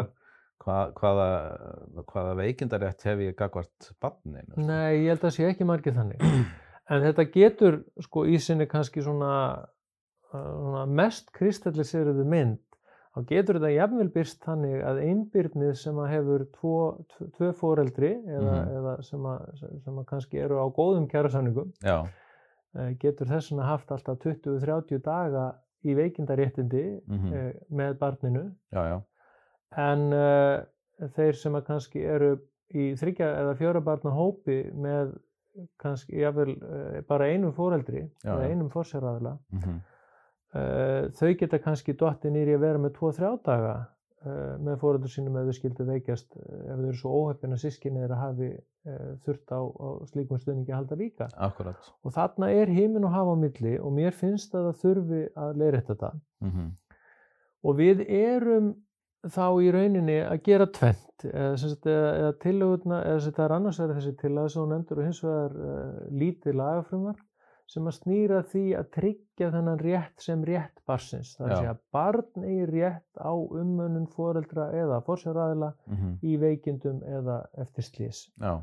hva, 0.62 0.81
hvaða, 0.99 1.29
hvaða 2.12 2.35
veikindarétt 2.39 3.07
hef 3.09 3.23
ég 3.25 3.39
gagvart 3.39 3.93
barninu? 4.03 4.59
Nei, 4.62 5.03
ég 5.03 5.09
held 5.11 5.19
að 5.19 5.27
það 5.27 5.37
sé 5.39 5.49
ekki 5.51 5.69
margir 5.69 5.97
þannig. 5.99 6.27
En 6.93 7.01
þetta 7.01 7.25
getur 7.31 7.77
sko 8.05 8.25
í 8.29 8.37
sinni 8.43 8.67
kannski 8.69 9.01
svona, 9.07 9.31
svona 10.29 10.83
mest 10.91 11.31
kristalliseruðu 11.33 12.25
mynd 12.29 12.59
þá 13.12 13.21
getur 13.29 13.59
þetta 13.59 13.71
jafnvel 13.75 14.09
byrst 14.12 14.41
þannig 14.47 14.83
að 14.89 15.01
einbyrnið 15.07 15.73
sem 15.79 15.99
að 16.01 16.11
hefur 16.15 16.45
tvo, 16.57 16.77
tvö 17.37 17.51
fóreldri 17.59 18.12
eða, 18.17 18.57
mm 18.57 18.77
eða 18.79 18.95
sem, 19.05 19.27
að, 19.29 19.65
sem 19.85 19.99
að 20.01 20.07
kannski 20.09 20.41
eru 20.41 20.61
á 20.61 20.67
góðum 20.73 21.09
kjærasamningum 21.11 21.73
eh, 21.85 22.93
getur 23.03 23.29
þess 23.29 23.53
að 23.53 23.67
haft 23.69 23.93
alltaf 23.93 24.21
20-30 24.25 25.03
daga 25.05 25.51
í 25.83 25.97
veikindaréttindi 25.99 26.85
mm 27.01 27.19
-hmm. 27.19 27.53
með 27.81 27.99
barninu 27.99 28.45
já, 28.73 28.83
já. 28.93 28.99
en 29.87 30.09
uh, 30.12 30.62
þeir 31.17 31.39
sem 31.39 31.55
að 31.59 31.67
kannski 31.67 32.05
eru 32.05 32.33
í 32.73 32.93
þryggja 32.97 33.29
eða 33.43 33.55
fjóra 33.61 33.81
barna 33.81 34.11
hópi 34.11 34.59
með 34.73 35.17
kannski 35.83 36.21
jafnvel 36.21 36.55
uh, 36.57 37.01
bara 37.09 37.29
einum 37.29 37.53
fóreldri 37.53 38.05
já, 38.25 38.33
eða 38.35 38.49
einum 38.49 38.71
fórsjárraðla 38.71 39.39
mm 39.39 39.59
-hmm. 39.59 39.81
Uh, 40.53 41.09
þau 41.17 41.31
geta 41.41 41.57
kannski 41.65 41.95
dottið 41.97 42.35
nýri 42.35 42.55
að 42.59 42.65
vera 42.67 42.81
með 42.85 42.91
2-3 42.99 43.29
daga 43.47 43.71
uh, 44.27 44.59
með 44.61 44.75
fóröldur 44.83 45.09
sínum 45.09 45.39
ef 45.41 45.47
þau 45.49 45.55
skildu 45.57 45.87
veikjast 45.89 46.35
uh, 46.37 46.43
ef 46.43 46.75
þau 46.77 46.89
eru 46.91 46.99
svo 46.99 47.12
óheppina 47.23 47.57
sískinni 47.57 48.03
eða 48.05 48.19
hafi 48.21 48.51
þurft 48.83 49.53
á, 49.55 49.61
á 49.62 49.89
slíkum 50.11 50.41
stöðningi 50.41 50.73
að 50.73 50.81
halda 50.81 50.99
líka. 50.99 51.29
Akkurat. 51.39 51.91
Og 52.03 52.15
þarna 52.17 52.51
er 52.51 52.73
heiminn 52.73 53.07
og 53.07 53.15
hafa 53.15 53.35
á 53.35 53.43
milli 53.43 53.75
og 53.79 53.93
mér 53.95 54.17
finnst 54.17 54.55
að 54.59 54.71
það 54.71 54.81
þurfi 54.83 55.21
að 55.45 55.61
leira 55.62 55.83
þetta. 55.89 56.12
Mm 56.43 56.51
-hmm. 56.51 56.71
Og 57.62 57.77
við 57.79 58.03
erum 58.09 58.73
þá 59.23 59.47
í 59.62 59.71
rauninni 59.71 60.19
að 60.27 60.41
gera 60.43 60.67
tvent 60.67 61.27
eða, 61.29 61.57
sagt, 61.57 61.87
eða, 61.87 62.33
þetta 62.43 63.45
er 63.45 63.55
annars 63.55 63.79
vegar 63.79 63.99
þessi 63.99 64.17
tillaga 64.19 64.49
sem 64.51 64.62
hún 64.62 64.73
nefndur 64.75 64.99
og 64.99 65.07
hins 65.07 65.23
vegar 65.23 65.53
uh, 65.55 66.01
lítið 66.11 66.59
lagafrumvar 66.59 67.21
sem 67.73 67.87
að 67.88 67.95
snýra 67.97 68.41
því 68.52 68.62
að 68.76 68.88
tryggja 68.97 69.50
þennan 69.55 69.79
rétt 69.81 70.25
sem 70.25 70.43
rétt 70.45 70.83
barsins. 70.88 71.33
Það 71.38 71.55
er 71.57 71.69
að 71.71 71.79
barn 71.95 72.45
eigi 72.45 72.67
rétt 72.69 73.23
á 73.23 73.33
umönnun 73.33 74.09
foreldra 74.12 74.69
eða 74.76 75.00
fórsjáraðila 75.07 75.71
mhm, 75.87 76.19
í 76.21 76.35
veikindum 76.43 77.00
eða 77.09 77.38
eftir 77.62 77.88
slís. 77.88 78.26
já, 78.37 78.59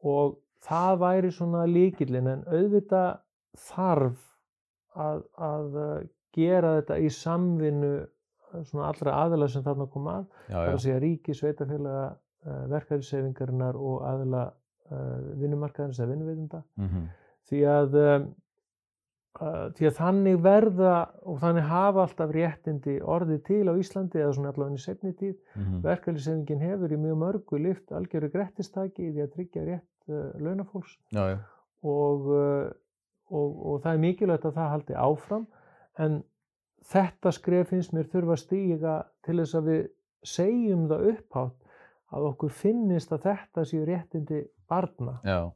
Og 0.00 0.38
það 0.64 1.02
væri 1.02 1.32
svona 1.36 1.66
líkillin 1.68 2.30
en 2.32 2.46
auðvitað 2.48 3.20
þarf 3.68 4.24
að, 4.96 5.22
að 5.36 5.76
uh, 5.76 6.00
gera 6.36 6.74
þetta 6.78 6.98
í 7.02 7.12
samvinnu 7.12 7.92
uh, 8.00 8.64
svona 8.70 8.88
allra 8.88 9.18
aðila 9.26 9.48
sem 9.50 9.64
þarna 9.66 9.88
koma 9.92 10.16
að. 10.20 10.26
Það 10.48 10.64
er 10.64 10.72
að 10.78 10.84
segja 10.86 11.02
ríki, 11.04 11.36
sveitafélaga, 11.36 12.06
uh, 12.46 12.64
verkefniseyfingarinnar 12.72 13.78
og 13.78 14.02
aðila 14.14 14.48
vinnumarkaðins 14.90 16.00
eða 16.00 16.08
vinnuveitunda 16.10 16.58
mhm, 16.80 17.02
því 17.50 17.60
að 17.70 17.98
uh, 18.00 18.28
því 19.76 19.86
að 19.88 19.94
þannig 19.96 20.40
verða 20.44 20.94
og 21.22 21.38
þannig 21.40 21.68
hafa 21.70 22.02
alltaf 22.04 22.32
réttindi 22.34 22.96
orðið 23.00 23.42
til 23.46 23.62
á 23.70 23.74
Íslandi 23.78 24.20
eða 24.20 24.32
svona 24.36 24.50
allavega 24.52 24.80
í 24.80 24.82
setni 24.82 25.12
tíð. 25.16 25.36
Mhm, 25.54 25.78
verkefniseyfingin 25.86 26.64
hefur 26.66 26.92
í 26.92 26.98
mjög 27.00 27.20
mörgu 27.22 27.60
lift 27.62 27.94
algjöru 27.94 28.30
grettistaki 28.32 29.06
í 29.06 29.12
því 29.14 29.24
að 29.24 29.32
tryggja 29.36 29.64
rétt 29.68 30.10
uh, 30.10 30.26
launafólks. 30.42 30.98
Já, 31.14 31.22
já, 31.32 31.38
og, 31.82 32.26
uh, 32.34 32.66
og, 33.30 33.62
og 33.70 33.80
það 33.84 33.94
er 33.94 34.04
mikilvægt 34.04 34.50
að 34.50 34.58
það 34.58 34.74
haldi 34.74 34.98
áfram. 35.06 35.46
En 36.00 36.20
þetta 36.90 37.32
skref 37.36 37.72
finnst 37.72 37.94
mér 37.96 38.10
þurfa 38.10 38.36
að 38.36 38.44
stíga 38.44 38.98
til 39.26 39.38
þess 39.40 39.56
að 39.58 39.70
við 39.70 39.82
segjum 40.26 40.84
það 40.90 41.08
upphátt 41.14 41.56
að 42.10 42.26
okkur 42.32 42.52
finnist 42.52 43.12
að 43.14 43.28
þetta 43.28 43.64
séu 43.64 43.86
réttindi 43.86 44.42
barna. 44.68 45.20
já. 45.24 45.52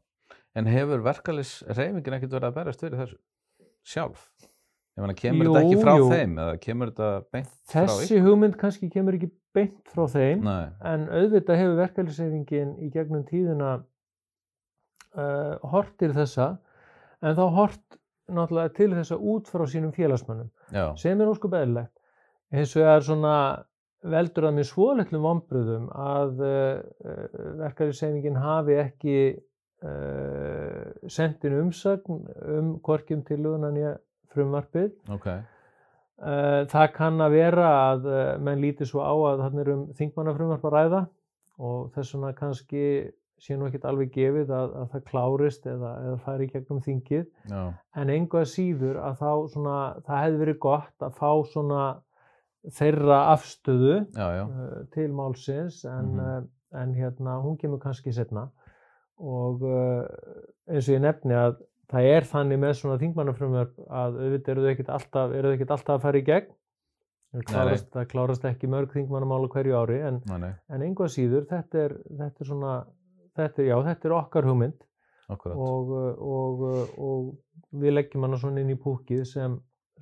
En 0.55 0.69
hefur 0.71 1.03
verkalis 1.03 1.57
reyfingin 1.67 2.19
ekkert 2.19 2.37
verið 2.37 2.51
að 2.51 2.59
berast 2.59 2.85
fyrir 2.85 3.01
þessu 3.01 3.17
sjálf? 3.85 4.29
Ég 4.95 5.03
meina, 5.03 5.17
kemur 5.19 5.49
þetta 5.49 5.63
Jú, 5.65 5.71
ekki 5.73 5.83
frá 5.83 5.95
jú. 5.99 6.11
þeim 6.13 6.37
eða 6.39 6.59
kemur 6.63 6.91
þetta 6.93 7.09
beint 7.35 7.49
frá 7.73 7.81
Þessi 7.89 8.21
hugmynd 8.23 8.55
kannski 8.61 8.91
kemur 8.93 9.17
ekki 9.19 9.31
beint 9.57 9.91
frá 9.91 10.05
þeim 10.13 10.45
Nei, 10.47 10.69
en 10.87 11.09
auðvitað 11.11 11.59
hefur 11.59 11.81
verkefniseyfingin 11.81 12.71
í 12.79 12.91
gegnum 12.95 13.25
tíðina 13.27 13.73
uh, 15.19 15.57
hortir 15.73 16.15
þessa 16.15 16.47
en 17.25 17.35
þá 17.35 17.45
hort 17.57 17.99
náttúrulega 18.31 18.73
til 18.77 18.91
þessa 18.95 19.19
út 19.19 19.51
frá 19.51 19.65
sínum 19.69 19.93
félagsmönnum. 19.97 20.49
já, 20.73 20.87
sem 21.01 21.21
er 21.21 21.29
óskup 21.29 21.57
eðlilegt. 21.59 21.93
Hins 22.55 22.73
vegar 22.79 23.03
svona 23.05 23.35
veldur 24.05 24.47
það 24.47 24.57
mér 24.61 24.69
svolitlum 24.69 25.27
vombriðum 25.27 25.91
að 25.91 26.45
uh, 26.45 27.19
verkefniseyfingin 27.65 28.39
hafi 28.39 28.79
ekki 28.85 29.17
uh, 29.85 31.09
sendin 31.11 31.59
umsagn 31.61 32.23
um 32.59 32.71
hvorkjum 32.85 33.25
tillögunan 33.29 33.77
í 33.81 33.91
frumvarpið. 34.35 34.95
ok, 35.19 35.29
Uh, 36.15 36.63
það 36.71 36.93
kann 36.95 37.17
að 37.25 37.33
vera 37.35 37.69
að 37.91 38.05
uh, 38.07 38.19
menn 38.39 38.61
líti 38.63 38.87
svo 38.87 39.01
á 39.03 39.11
að 39.33 39.41
þarna 39.43 39.61
er 39.65 39.71
um 39.73 39.81
þingmannafrumvarp 39.99 40.63
að 40.69 40.75
ræða 40.77 41.01
og 41.59 41.89
þess 41.97 42.13
vegna 42.15 42.29
kannski 42.39 42.83
sé 43.43 43.57
nú 43.59 43.67
ekkert 43.67 43.89
alveg 43.91 44.13
gefið 44.15 44.53
að, 44.55 44.77
að 44.79 44.87
það 44.93 45.03
klárist 45.11 45.67
eða, 45.67 45.91
eða 46.07 46.21
fari 46.23 46.47
í 46.47 46.53
gegnum 46.53 46.79
þingið. 46.87 47.25
Já, 47.51 47.65
en 47.99 48.13
engu 48.15 48.39
að 48.41 48.47
síður 48.53 49.01
að 49.03 49.19
þá 49.25 49.33
svona, 49.57 49.75
það 50.07 50.23
hefði 50.23 50.41
verið 50.45 50.59
gott 50.69 51.07
að 51.09 51.19
fá 51.19 51.31
svona 51.51 51.83
þeirra 52.79 53.19
afstöðu 53.35 53.97
já, 54.15 54.27
já, 54.39 54.45
uh, 54.47 54.81
til 54.95 55.11
málsins 55.19 55.83
en, 55.85 56.15
Mhm. 56.15 56.21
uh, 56.21 56.79
en 56.79 56.95
hérna 56.95 57.41
hún 57.43 57.59
kemur 57.59 57.83
kannski 57.83 58.15
setna 58.15 58.47
og 59.25 59.63
uh, 59.65 60.03
eins 60.69 60.89
og 60.89 60.95
ég 60.97 61.03
nefni 61.05 61.37
að 61.39 61.57
það 61.95 62.09
er 62.11 62.27
þannig 62.29 62.61
með 62.63 62.77
svona 62.81 62.99
þingmannafrumverf 63.01 63.75
að 63.89 64.21
auðvitað 64.21 64.53
eru 64.55 64.65
þau 64.65 64.71
ekkert 64.75 64.93
alltaf, 64.97 65.35
alltaf 65.35 65.95
að 65.97 66.05
fara 66.05 66.21
í 66.21 66.25
gegn. 66.29 66.53
Það 67.35 67.45
klárast, 67.51 67.87
það 67.91 68.05
klárast 68.13 68.45
ekki 68.47 68.69
mörg 68.71 68.93
þingmannamála 68.95 69.49
hverju 69.51 69.75
ári 69.75 69.97
en, 70.07 70.21
en 70.71 70.85
engu 70.87 71.03
að 71.07 71.15
síður 71.17 71.47
þetta 71.51 71.81
er, 71.83 71.95
þetta 72.21 72.45
er 72.45 72.49
svona 72.51 72.75
þetta, 73.35 73.63
er- 73.65 73.69
já, 73.73 73.77
þetta 73.89 74.09
er 74.11 74.15
okkar 74.21 74.47
hugmynd. 74.47 74.85
Og, 75.65 75.91
og, 76.21 76.63
og 77.01 77.79
við 77.81 77.97
leggjum 77.97 78.27
hana 78.29 78.39
svona 78.39 78.61
inn 78.63 78.71
í 78.71 78.79
púkið 78.79 79.25
sem, 79.27 79.57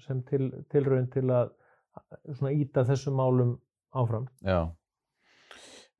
sem 0.04 0.20
til, 0.28 0.50
tilraun 0.72 1.06
til 1.14 1.24
að 1.32 1.52
svona 2.34 2.52
íta 2.58 2.84
þessum 2.88 3.16
málum 3.20 3.54
áfram. 3.96 4.26
já. 4.44 4.62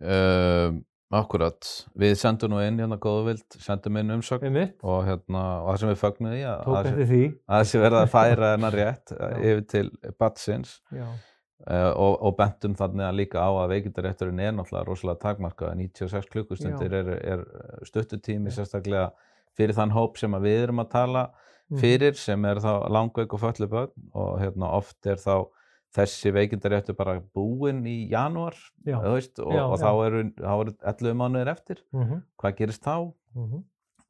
Um, 0.02 0.83
akkurat, 1.19 1.69
við 1.99 2.14
sendum 2.21 2.52
nú 2.54 2.61
inn 2.64 2.78
hérna 2.81 2.97
góðvild, 3.02 3.45
sendum 3.61 3.97
inn 4.00 4.11
Einmitt, 4.14 4.78
og 4.83 5.02
hérna, 5.07 5.42
og 5.62 5.69
það 5.73 5.81
sem 5.83 5.90
við 5.92 6.00
fögnum 6.02 6.33
því 6.33 6.40
að 6.49 6.62
tók 6.64 6.76
að 6.78 6.88
eftir 6.92 7.09
því. 7.11 7.21
að 7.49 7.61
þessi 7.64 7.83
verða 7.83 8.00
að 8.07 8.12
færa 8.14 8.50
hennar 8.54 8.76
rétt 8.78 9.12
Já. 9.12 9.28
yfir 9.50 9.62
til 9.75 9.85
batsins 10.19 10.73
uh, 10.97 11.92
og, 11.92 12.16
og 12.23 12.37
bentum 12.38 12.75
þannig 12.78 13.07
að 13.09 13.19
líka 13.21 13.45
á 13.45 13.50
að 13.62 13.75
veikindarétturinn 13.76 14.40
er 14.42 14.57
náttúrulega 14.57 14.88
rosalega 14.88 15.23
takmarkað 15.28 15.76
96 15.83 16.31
klukkustundir 16.33 16.97
er, 17.00 17.12
er 17.37 17.45
stuttutími 17.88 18.50
Já. 18.52 18.61
sérstaklega 18.61 19.11
fyrir 19.59 19.76
þann 19.76 19.92
hóp 19.97 20.16
sem 20.21 20.33
við 20.42 20.62
erum 20.66 20.85
að 20.85 20.92
tala 20.99 21.28
Mhm. 21.73 21.78
fyrir 21.81 22.16
sem 22.21 22.45
er 22.45 22.59
þá 22.61 22.88
langveik 22.92 23.33
og 23.33 23.40
föllu 23.40 23.66
börn 23.71 23.92
og 24.19 24.40
hérna 24.42 24.69
oft 24.76 25.07
er 25.07 25.16
þá 25.16 25.47
þessi 25.93 26.33
veikindaréttur 26.33 26.97
bara 26.97 27.19
búinn 27.21 27.83
í 27.87 28.09
janúar 28.11 28.55
veist, 29.03 29.39
og, 29.39 29.53
Já, 29.53 29.65
og 29.67 29.79
þá 29.79 29.91
eru, 30.07 30.23
eru 30.41 30.75
11 30.81 31.15
mánuðir 31.21 31.51
eftir. 31.53 31.83
Mhm, 31.93 32.23
hvað 32.41 32.57
gerist 32.63 32.83
þá? 32.85 33.13
mhm, 33.37 33.63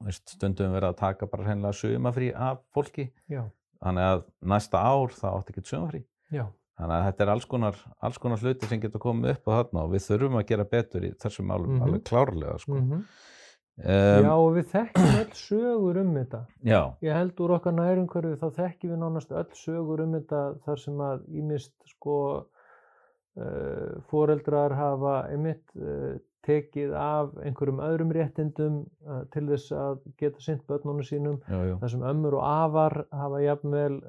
Þú 0.03 0.07
Veist, 0.09 0.33
stundum 0.35 0.73
verið 0.75 0.89
að 0.91 0.97
taka 0.99 1.27
bara 1.31 1.45
hreinlega 1.47 1.77
sumafrí 1.79 2.33
af 2.35 2.59
fólki. 2.75 3.11
Já, 3.31 3.45
þannig 3.83 4.03
að 4.09 4.25
næsta 4.43 4.81
ár 4.83 5.13
þá 5.15 5.27
átti 5.39 5.53
ekki 5.55 5.63
sumafrí 5.71 6.01
já, 6.33 6.47
þannig 6.79 6.97
að 6.97 7.05
þetta 7.07 7.23
er 7.23 7.31
alls 7.37 7.45
konar, 7.47 7.77
alls 8.03 8.19
konar 8.19 8.39
hluti 8.43 8.67
sem 8.67 8.81
getur 8.83 8.99
komið 9.03 9.31
upp 9.37 9.47
á 9.47 9.53
þarna 9.63 9.85
og 9.85 9.93
við 9.95 10.03
þurfum 10.09 10.39
að 10.41 10.47
gera 10.49 10.65
betur 10.65 11.07
í 11.07 11.13
þessum 11.23 11.47
málum 11.53 11.71
Mhm. 11.77 11.83
alveg 11.87 12.03
klárlega 12.11 12.59
sko. 12.59 12.81
Um, 13.79 14.25
já 14.27 14.33
og 14.33 14.49
við 14.57 14.67
þekkjum 14.73 15.15
öll 15.23 15.37
sögur 15.39 16.01
um 16.03 16.11
þetta. 16.19 16.41
já, 16.65 16.81
Ég 17.03 17.17
held 17.17 17.41
úr 17.45 17.55
okkar 17.59 17.77
nærumhverfi 17.77 18.41
þá 18.41 18.59
þekkjum 18.59 18.93
við 18.95 19.01
nánast 19.05 19.33
öll 19.33 19.55
sögur 19.59 20.03
um 20.05 20.19
þetta 20.19 20.43
þar 20.67 20.83
sem 20.85 21.01
að 21.07 21.25
ímist 21.43 21.73
sko 21.95 22.19
uh, 22.43 24.03
foreldrar 24.11 24.75
hafa 24.77 25.15
einmitt 25.33 25.65
uh, 25.81 26.19
tekið 26.43 26.91
af 26.99 27.37
einhverjum 27.47 27.81
öðrum 27.87 28.13
réttindum 28.13 28.79
uh, 29.07 29.23
til 29.31 29.45
þess 29.47 29.73
að 29.79 30.01
geta 30.19 30.43
sint 30.43 30.65
börnunum 30.67 31.05
sínum 31.07 31.37
jú, 31.47 31.61
jú. 31.71 31.77
þar 31.79 31.93
sem 31.95 32.03
ömmur 32.11 32.37
og 32.41 32.47
afar 32.49 32.97
hafa 33.15 33.43
jafnvel 33.45 34.01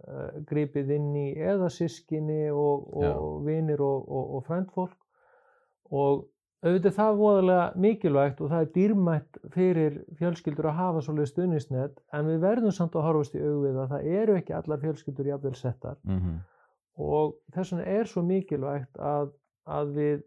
gripið 0.50 0.96
inn 0.98 1.12
í 1.15 1.27
eða 1.38 1.70
sískinni 1.70 2.48
og, 2.50 2.89
Já. 3.05 3.13
og 3.13 3.46
vinir 3.46 3.84
og, 3.86 4.10
og, 4.10 4.38
og 4.39 4.46
frændfólk 4.50 4.98
og 5.93 6.25
auðvitað 6.63 6.89
er 6.89 6.96
það 6.96 7.17
voðalega 7.20 7.65
mikilvægt 7.84 8.41
og 8.41 8.50
það 8.53 8.63
er 8.63 8.72
dýrmætt 8.77 9.39
fyrir 9.51 10.00
fjölskyldur 10.20 10.70
að 10.72 10.79
hafa 10.79 11.03
svolítið 11.03 11.32
stuðnisnet 11.34 12.01
en 12.15 12.29
við 12.29 12.41
verðum 12.46 12.75
samt 12.75 12.96
að 12.96 13.08
horfast 13.10 13.36
í 13.36 13.43
augvið 13.43 13.79
að 13.84 13.93
það 13.93 14.10
eru 14.22 14.38
ekki 14.39 14.55
allar 14.58 14.84
fjölskyldur 14.84 15.32
jafnvel 15.34 15.55
settar. 15.60 16.00
Mm 16.08 16.41
og 17.00 17.38
þess 17.53 17.74
vegna 17.74 17.86
er 18.00 18.10
svo 18.10 18.24
mikilvægt 18.25 19.00
að, 19.01 19.32
að 19.65 19.93
við, 19.98 20.20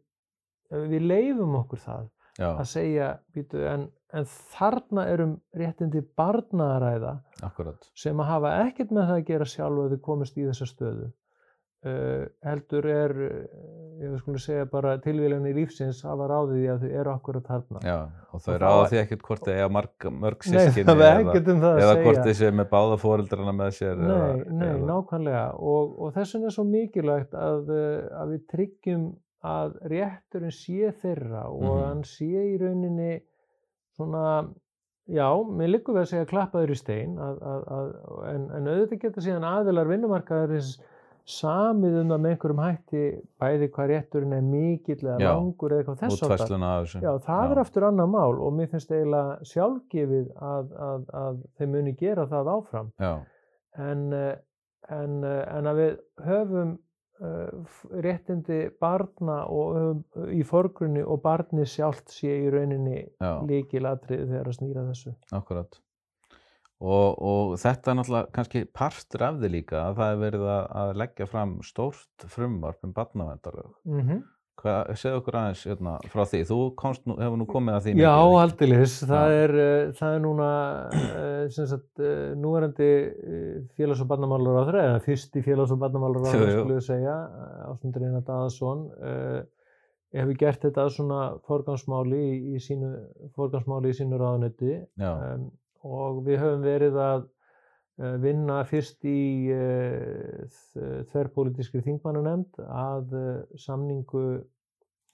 við 0.92 1.04
leifum 1.06 1.54
okkur 1.60 1.82
það 1.82 2.08
já, 2.38 2.48
að 2.48 2.64
segja 2.70 3.10
býtu, 3.34 3.62
en, 3.70 3.86
en 4.12 4.28
þarna 4.56 5.06
erum 5.12 5.36
réttindi 5.56 6.02
barna 6.18 6.72
að 6.74 6.80
ræða 6.86 7.12
akkurat. 7.46 7.90
sem 7.98 8.20
að 8.20 8.32
hafa 8.32 8.56
ekkert 8.64 8.94
með 8.96 9.10
það 9.10 9.20
að 9.20 9.28
gera 9.30 9.50
sjálf 9.52 9.84
að 9.84 9.94
þau 9.94 10.02
komist 10.08 10.38
í 10.38 10.48
þessa 10.48 10.70
stöðu 10.70 11.12
heldur 12.46 12.86
er 12.90 13.12
ég 13.96 14.16
skulum 14.20 14.40
segja 14.42 14.66
bara 14.68 14.96
tilvílunni 15.00 15.54
lífsins 15.56 16.02
hafa 16.04 16.26
ráðið 16.28 16.56
því 16.58 16.66
að 16.72 16.82
þau 16.82 16.90
eru 17.00 17.12
akkurat 17.14 17.46
þarna. 17.48 17.82
Já, 17.86 17.96
og 18.36 18.42
þau 18.44 18.56
ráða 18.60 18.88
því 18.90 18.98
ekkert 19.02 19.22
hvort 19.28 19.46
þau 19.46 19.52
eiga 19.54 19.68
marg, 19.72 20.06
mörg 20.24 20.44
sískinni 20.44 20.92
eða, 20.92 21.12
að 21.16 21.80
eða 21.84 21.94
hvort 22.02 22.20
þau 22.26 22.34
séu 22.40 22.50
með 22.58 22.68
báða 22.74 22.98
fóreldrana 23.00 23.54
með 23.56 23.70
sér 23.78 23.96
Nei, 24.02 24.10
eða, 24.10 24.26
nei, 24.50 24.66
eða, 24.68 24.82
nákvæmlega. 24.90 25.44
Og, 25.72 25.94
og 26.04 26.12
þess 26.18 26.36
vegna 26.36 26.50
er 26.50 26.56
svo 26.58 26.66
mikilvægt 26.68 27.38
að, 27.40 27.72
uh, 27.72 28.20
að 28.20 28.34
við 28.34 28.44
tryggjum 28.52 29.06
að 29.46 29.78
rétturinn 29.94 30.54
sé 30.58 30.92
þeirra 31.00 31.46
og 31.52 31.64
Mhm. 31.64 31.82
hann 31.86 32.04
sé 32.04 32.26
í 32.26 32.56
rauninni 32.60 33.20
svona, 33.96 34.26
já, 35.08 35.28
mér 35.46 35.70
liggur 35.72 35.94
við 35.96 36.02
að 36.02 36.10
segja 36.12 36.28
klappaður 36.28 36.74
í 36.74 36.76
stein 36.76 37.16
að, 37.22 37.38
að, 37.40 37.64
að, 37.78 37.88
en, 38.34 38.46
en 38.58 38.68
auðvitað 38.74 39.02
geta 39.06 39.24
síðan 39.24 39.46
aðilar 39.48 39.88
vinnumarkaðarins 39.88 40.74
samið 41.26 41.98
um 42.00 42.10
það 42.12 42.20
með 42.22 42.32
einhverjum 42.34 42.62
hætti 42.62 43.02
bæði 43.42 43.68
hvað 43.74 43.88
rétturinn 43.90 44.34
er 44.36 44.44
mikill 44.46 45.00
eða 45.00 45.16
Já, 45.18 45.28
langur 45.32 45.74
eða 45.74 45.82
eitthvað 45.82 46.00
þess 46.02 46.16
áttar. 46.16 46.34
útfærsluna 46.34 46.70
af 46.70 46.84
þessu 46.84 47.02
Já, 47.02 47.12
það 47.26 47.54
er 47.54 47.60
aftur 47.62 47.86
annað 47.88 48.12
mál 48.14 48.42
og 48.46 48.54
mér 48.54 48.70
finnst 48.70 48.92
eiginlega 48.94 49.50
sjálfgefið 49.50 50.28
að, 50.52 50.74
að, 50.88 51.06
að 51.22 51.40
þeir 51.58 51.72
muni 51.74 51.94
gera 51.98 52.26
það 52.30 52.52
áfram 52.54 52.92
en, 53.02 54.04
eh, 54.20 54.34
en, 54.94 55.16
eh, 55.26 55.42
en 55.56 55.70
að 55.72 55.80
við 55.82 55.96
höfum 56.28 56.76
uh, 57.20 57.80
réttindi 58.04 58.60
barna 58.80 59.40
og 59.50 59.80
um, 59.80 60.04
í 60.30 60.42
forgrunni 60.46 61.02
og 61.04 61.22
barni 61.24 61.66
sjálft 61.68 62.12
sé 62.14 62.32
í 62.44 62.52
rauninni 62.52 63.02
já, 63.02 63.32
líkilatriði 63.48 64.28
þegar 64.30 64.52
að 64.52 64.58
snýra 64.60 64.86
þessu. 64.90 65.14
akkurat. 65.36 65.80
Og, 66.76 67.16
og 67.24 67.52
þetta 67.60 67.90
er 67.90 67.96
náttúrulega 67.96 68.32
kannski 68.36 68.64
partur 68.76 69.22
af 69.24 69.36
því 69.40 69.48
líka 69.54 69.78
að 69.80 70.00
það 70.00 70.10
er 70.12 70.18
verið 70.20 70.48
að, 70.52 70.90
leggja 71.00 71.26
fram 71.30 71.54
stórt 71.64 72.26
frumvarp 72.28 72.84
um 72.84 72.96
barnavendarlög. 72.96 73.76
Mm 73.88 74.24
Hvað, 74.56 74.94
segðu 74.96 75.18
okkur 75.20 75.36
aðeins 75.36 75.62
hérna, 75.68 75.94
frá 76.08 76.22
því, 76.24 76.38
þú 76.48 76.56
komst 76.80 77.02
nú, 77.04 77.18
hefur 77.20 77.36
nú 77.36 77.44
komið 77.44 77.74
að 77.76 77.82
því 77.84 77.90
Já, 77.90 77.96
mikið, 77.96 78.06
eða 78.06 78.22
ekki? 78.22 78.38
aldeilis. 78.42 78.94
Það 79.10 79.32
Já. 79.32 79.40
er, 79.42 79.52
uh, 79.64 79.90
það 79.98 80.14
er 80.16 80.22
núna 80.24 80.46
uh, 81.00 81.42
sem 81.52 81.66
sagt, 81.72 81.90
uh, 82.00 82.22
núverandi 82.40 82.88
félags- 83.76 84.00
og 84.00 84.08
barnamálar 84.14 84.56
áþra, 84.62 84.86
eða 84.88 85.02
fyrsti 85.04 85.42
félags- 85.44 85.74
og 85.76 85.82
barnamálar 85.82 86.24
Jú, 86.24 86.30
áþra, 86.30 86.48
jú. 86.48 86.56
skulle 86.56 86.78
við 86.78 86.86
segja, 86.88 87.18
Ásmundur 87.68 88.06
Einar 88.08 88.24
Daðason, 88.30 88.82
uh, 88.96 89.44
hefur 90.16 90.40
gert 90.40 90.64
þetta 90.64 90.88
svona 90.96 91.20
forgangsmáli 91.44 92.22
í, 92.24 92.56
í 92.56 92.64
sínu, 92.64 92.94
forgangsmáli 93.36 93.92
í 93.92 93.98
sínu 94.00 94.16
ráðunetti 94.24 94.72
Já, 94.96 95.12
um, 95.34 95.50
og 95.86 96.22
við 96.26 96.40
höfum 96.42 96.66
verið 96.66 96.98
að 97.00 97.24
uh, 97.24 98.16
vinna 98.22 98.60
fyrst 98.68 99.06
í 99.08 99.52
uh, 99.54 100.60
þverrpolítiskri 101.12 101.84
þingmannanemnd 101.86 102.60
að 102.66 103.16
uh, 103.16 103.32
samningu 103.60 104.26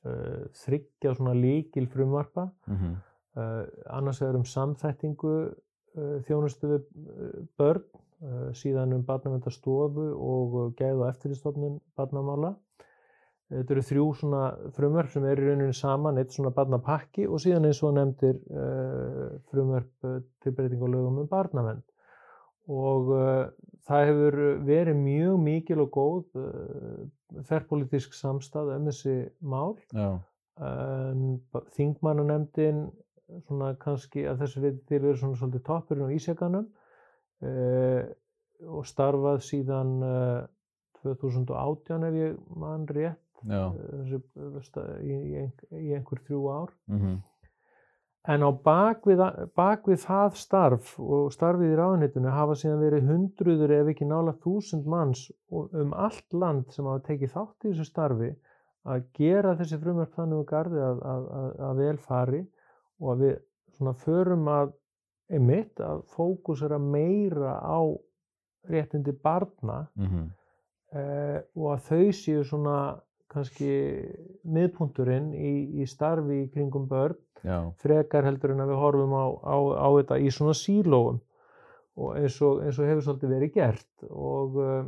þryggja 0.03 1.13
svona 1.15 1.31
líkil 1.39 1.85
frumvarpa 1.87 2.49
mhm, 2.67 2.95
uh, 3.39 3.61
annars 3.95 4.19
vegar 4.19 4.41
um 4.41 4.47
samþættingu 4.51 5.35
þjónustu 6.27 6.71
við 6.73 6.89
börn 7.61 7.85
síðan 8.59 8.97
um 8.97 9.05
barnaverndarstofu 9.07 10.09
og 10.17 10.57
gæð 10.79 11.05
og 11.05 11.07
eftirlistofnun 11.13 11.77
barnamála 11.95 12.55
Þetta 13.53 13.75
eru 13.75 13.85
þrjú 13.85 14.05
svona 14.17 14.43
frumvörp 14.77 15.13
sem 15.13 15.25
eru 15.29 15.45
í 15.45 15.49
rauninni 15.51 15.77
saman, 15.77 16.19
eitt 16.21 16.33
svona 16.33 16.53
barnapakki 16.57 17.27
og 17.29 17.43
síðan 17.43 17.69
eins 17.69 17.83
og 17.85 17.95
nefndir 17.99 18.39
uh, 18.49 19.27
frumvörp 19.53 20.09
uh, 20.09 20.21
til 20.41 20.55
breyting 20.57 20.81
á 20.81 20.89
lögum 20.89 21.21
um 21.21 21.29
barnavend. 21.29 21.85
Og 22.73 23.13
uh, 23.13 23.51
það 23.89 24.07
hefur 24.09 24.39
verið 24.65 25.01
mjög 25.03 25.41
mikil 25.43 25.85
og 25.85 25.93
góð 25.93 26.43
þerrpolítisk 27.49 28.17
samstað 28.17 28.75
um 28.77 28.89
þessi 28.89 29.17
mál. 29.41 29.77
já, 29.93 30.21
En 30.63 31.41
þingmannanemndin, 31.77 32.87
svona 33.47 33.73
kannski 33.81 34.27
að 34.29 34.45
þessu 34.45 34.63
við 34.63 34.81
til 34.89 35.01
verið 35.01 35.21
svona 35.23 35.39
svolítið 35.41 35.65
toppurinn 35.69 36.09
á 36.13 36.15
ísjakanum 36.17 36.67
uh, 37.49 38.03
og 38.69 38.87
starfað 38.89 39.41
síðan 39.47 39.95
uh, 40.05 40.43
2018 41.03 42.07
ef 42.09 42.19
ég 42.21 42.37
man 42.63 42.85
rétt 42.87 43.32
já, 43.49 43.63
þessi, 43.75 44.23
sta- 44.69 44.87
í, 45.03 45.13
í, 45.13 45.35
ein- 45.43 45.69
í 45.83 45.93
einhver 45.97 46.21
þrjú 46.27 46.43
ár. 46.53 46.73
mhm, 46.89 47.21
En 48.25 48.39
á 48.47 48.51
bakvið, 48.55 49.19
bakvið 49.59 49.99
það 50.05 50.35
starf 50.39 50.93
og 51.03 51.33
starfið 51.35 51.73
í 51.73 51.79
ráðunitinu 51.81 52.31
hafa 52.31 52.55
síðan 52.55 52.79
verið 52.85 53.09
hundruður 53.11 53.73
ef 53.81 53.89
ekki 53.91 54.07
nála 54.07 54.37
þúsund 54.45 54.87
manns 54.87 55.25
um 55.51 55.91
allt 55.93 56.31
land 56.33 56.71
sem 56.71 56.87
hafa 56.87 57.03
tekið 57.09 57.33
þátt 57.35 57.67
í 57.67 57.73
þessu 57.73 57.85
starfi 57.89 58.29
að 58.87 59.03
gera 59.19 59.57
þessi 59.59 59.81
frumverk 59.83 60.15
þannig 60.15 60.39
úr 60.39 60.47
gardi 60.53 60.79
að, 60.79 61.03
að, 61.03 61.27
að, 61.41 61.51
að 61.67 61.83
vel 61.83 61.97
fari 61.99 62.41
og 63.01 63.11
að 63.17 63.25
við 63.25 63.35
svona 63.75 63.95
förum 64.05 64.47
að 64.55 64.73
einmitt 65.33 65.81
að 65.83 66.05
fókusera 66.15 66.79
meira 66.79 67.57
á 67.59 67.81
réttindi 68.71 69.13
barna. 69.19 69.89
Mhm, 69.99 70.31
eh, 70.95 71.41
og 71.59 71.73
að 71.75 71.87
þau 71.91 72.13
séu 72.15 72.45
svona 72.47 73.01
kannski 73.33 73.73
miðpunturinn 74.45 75.33
í, 75.35 75.53
í 75.83 75.89
starfi 75.89 76.43
í 76.45 76.49
kringum 76.53 76.89
börn 76.91 77.19
já, 77.43 77.59
frekar 77.83 78.27
heldur 78.29 78.55
en 78.55 78.65
að 78.65 78.73
við 78.73 78.83
horfum 78.83 79.15
á, 79.17 79.27
á, 79.43 79.57
á 79.83 79.89
þetta 79.99 80.19
í 80.23 80.33
svona 80.35 80.57
sílóum 80.57 81.21
og 82.01 82.17
eins 82.17 82.39
og, 82.45 82.63
eins 82.65 82.79
og 82.81 82.89
hefur 82.89 83.07
svolítið 83.07 83.35
verið 83.37 83.55
gert 83.57 84.07
og, 84.09 84.57
uh, 84.57 84.85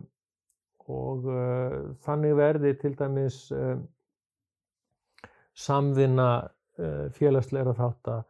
og 0.92 1.28
uh, 1.28 1.76
þannig 2.06 2.36
verði 2.38 2.74
til 2.80 2.94
dæmis 2.98 3.40
uh, 3.52 3.76
samvinna 5.54 6.30
uh, 6.80 7.06
uh, 7.14 8.22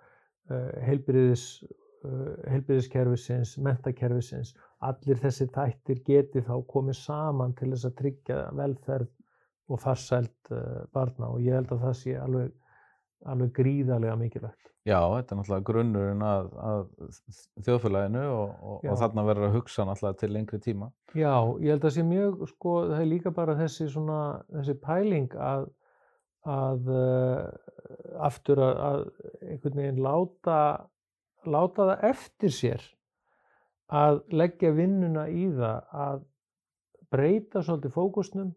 heilbriðis 0.84 1.46
uh, 1.64 2.34
heilbriðiskerfisins, 2.50 3.56
mentakerfisins 3.62 4.54
allir 4.84 5.20
þessi 5.22 5.46
þættir 5.54 6.02
geti 6.06 6.42
þá 6.44 6.56
komið 6.68 6.98
saman 7.00 7.54
til 7.58 7.70
þess 7.72 7.88
að 7.88 7.98
tryggja 8.00 8.40
velferð 8.58 9.12
og 9.68 9.80
farsæld 9.80 10.52
uh, 10.52 10.84
barna 10.92 11.32
og 11.32 11.40
ég 11.44 11.56
held 11.56 11.72
að 11.72 11.86
það 11.88 11.96
sé 12.02 12.18
alveg 12.20 12.52
alveg 13.24 13.52
gríðarlega 13.56 14.16
mikilvægt. 14.20 14.70
já, 14.84 14.98
þetta 15.00 15.32
er 15.32 15.38
náttúrulega 15.38 15.64
grunnurinn 15.64 16.24
að, 16.28 16.48
að 16.60 16.82
þjóðfélaginu 17.64 18.24
og, 18.28 18.50
og, 18.60 18.82
og 18.84 18.98
þarna 19.00 19.24
verður 19.24 19.48
að 19.48 19.54
hugsa 19.56 19.86
náttúrulega 19.88 20.18
til 20.20 20.30
lengri 20.34 20.60
tíma. 20.60 20.90
Já, 21.16 21.32
ég 21.64 21.72
held 21.72 21.86
að 21.88 21.94
sé 21.94 22.04
mjög, 22.04 22.42
sko, 22.50 22.74
það 22.90 23.00
er 23.00 23.08
líka 23.08 23.32
bara 23.34 23.56
þessi 23.56 23.88
svona, 23.94 24.18
þessi 24.52 24.74
pæling 24.82 25.38
að, 25.40 25.70
að 26.56 26.90
uh, 26.92 28.18
aftur 28.28 28.60
að, 28.66 28.82
að 28.90 29.06
einhvern 29.54 29.80
veginn 29.80 30.04
láta, 30.04 30.58
láta 31.48 31.88
það 31.92 32.06
eftir 32.10 32.54
sér 32.58 32.84
að 33.94 34.20
leggja 34.32 34.74
vinnuna 34.76 35.26
í 35.32 35.48
það 35.54 35.96
að 36.04 36.22
breyta 37.14 37.62
svolítið 37.64 37.94
fókusnum 37.94 38.52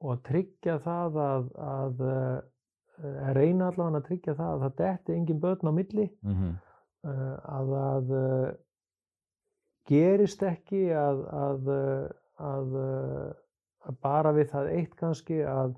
og 0.00 0.22
tryggja 0.26 0.78
það 0.84 1.18
að, 1.24 1.50
að, 1.64 2.02
að 3.02 3.34
reyna 3.38 3.68
allavega 3.70 4.00
að 4.00 4.06
tryggja 4.08 4.34
það 4.38 4.52
að 4.54 4.64
það 4.64 4.76
detti 4.82 5.16
engin 5.16 5.42
börn 5.42 5.70
á 5.70 5.72
milli 5.74 6.06
Mhm, 6.22 6.54
uh, 7.08 7.36
að 7.58 7.72
það 7.74 8.14
uh, 8.20 8.48
gerist 9.88 10.42
ekki 10.44 10.82
að, 10.94 11.22
að, 11.34 11.70
bara 14.04 14.34
við 14.36 14.50
það 14.52 14.72
eitt 14.76 14.96
kannski 14.98 15.38
að 15.48 15.74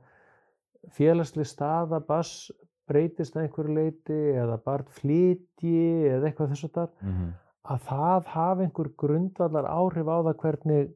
félagsleg 0.96 1.46
staða 1.46 2.00
bass 2.08 2.50
breytist 2.90 3.36
að 3.36 3.46
einhverju 3.46 3.76
leiti 3.76 4.18
eða 4.34 4.56
barn 4.64 4.88
flytji 4.90 6.08
eða 6.10 6.26
eitthvað 6.30 6.54
þess 6.54 6.66
að 6.66 6.74
þar 6.78 6.90
mhm, 7.06 7.28
að 7.70 7.84
það 7.86 8.30
hafi 8.34 8.66
einhver 8.66 8.90
grundvallar 9.04 9.68
áhrif 9.70 10.10
á 10.10 10.16
það 10.26 10.40
hvernig 10.42 10.90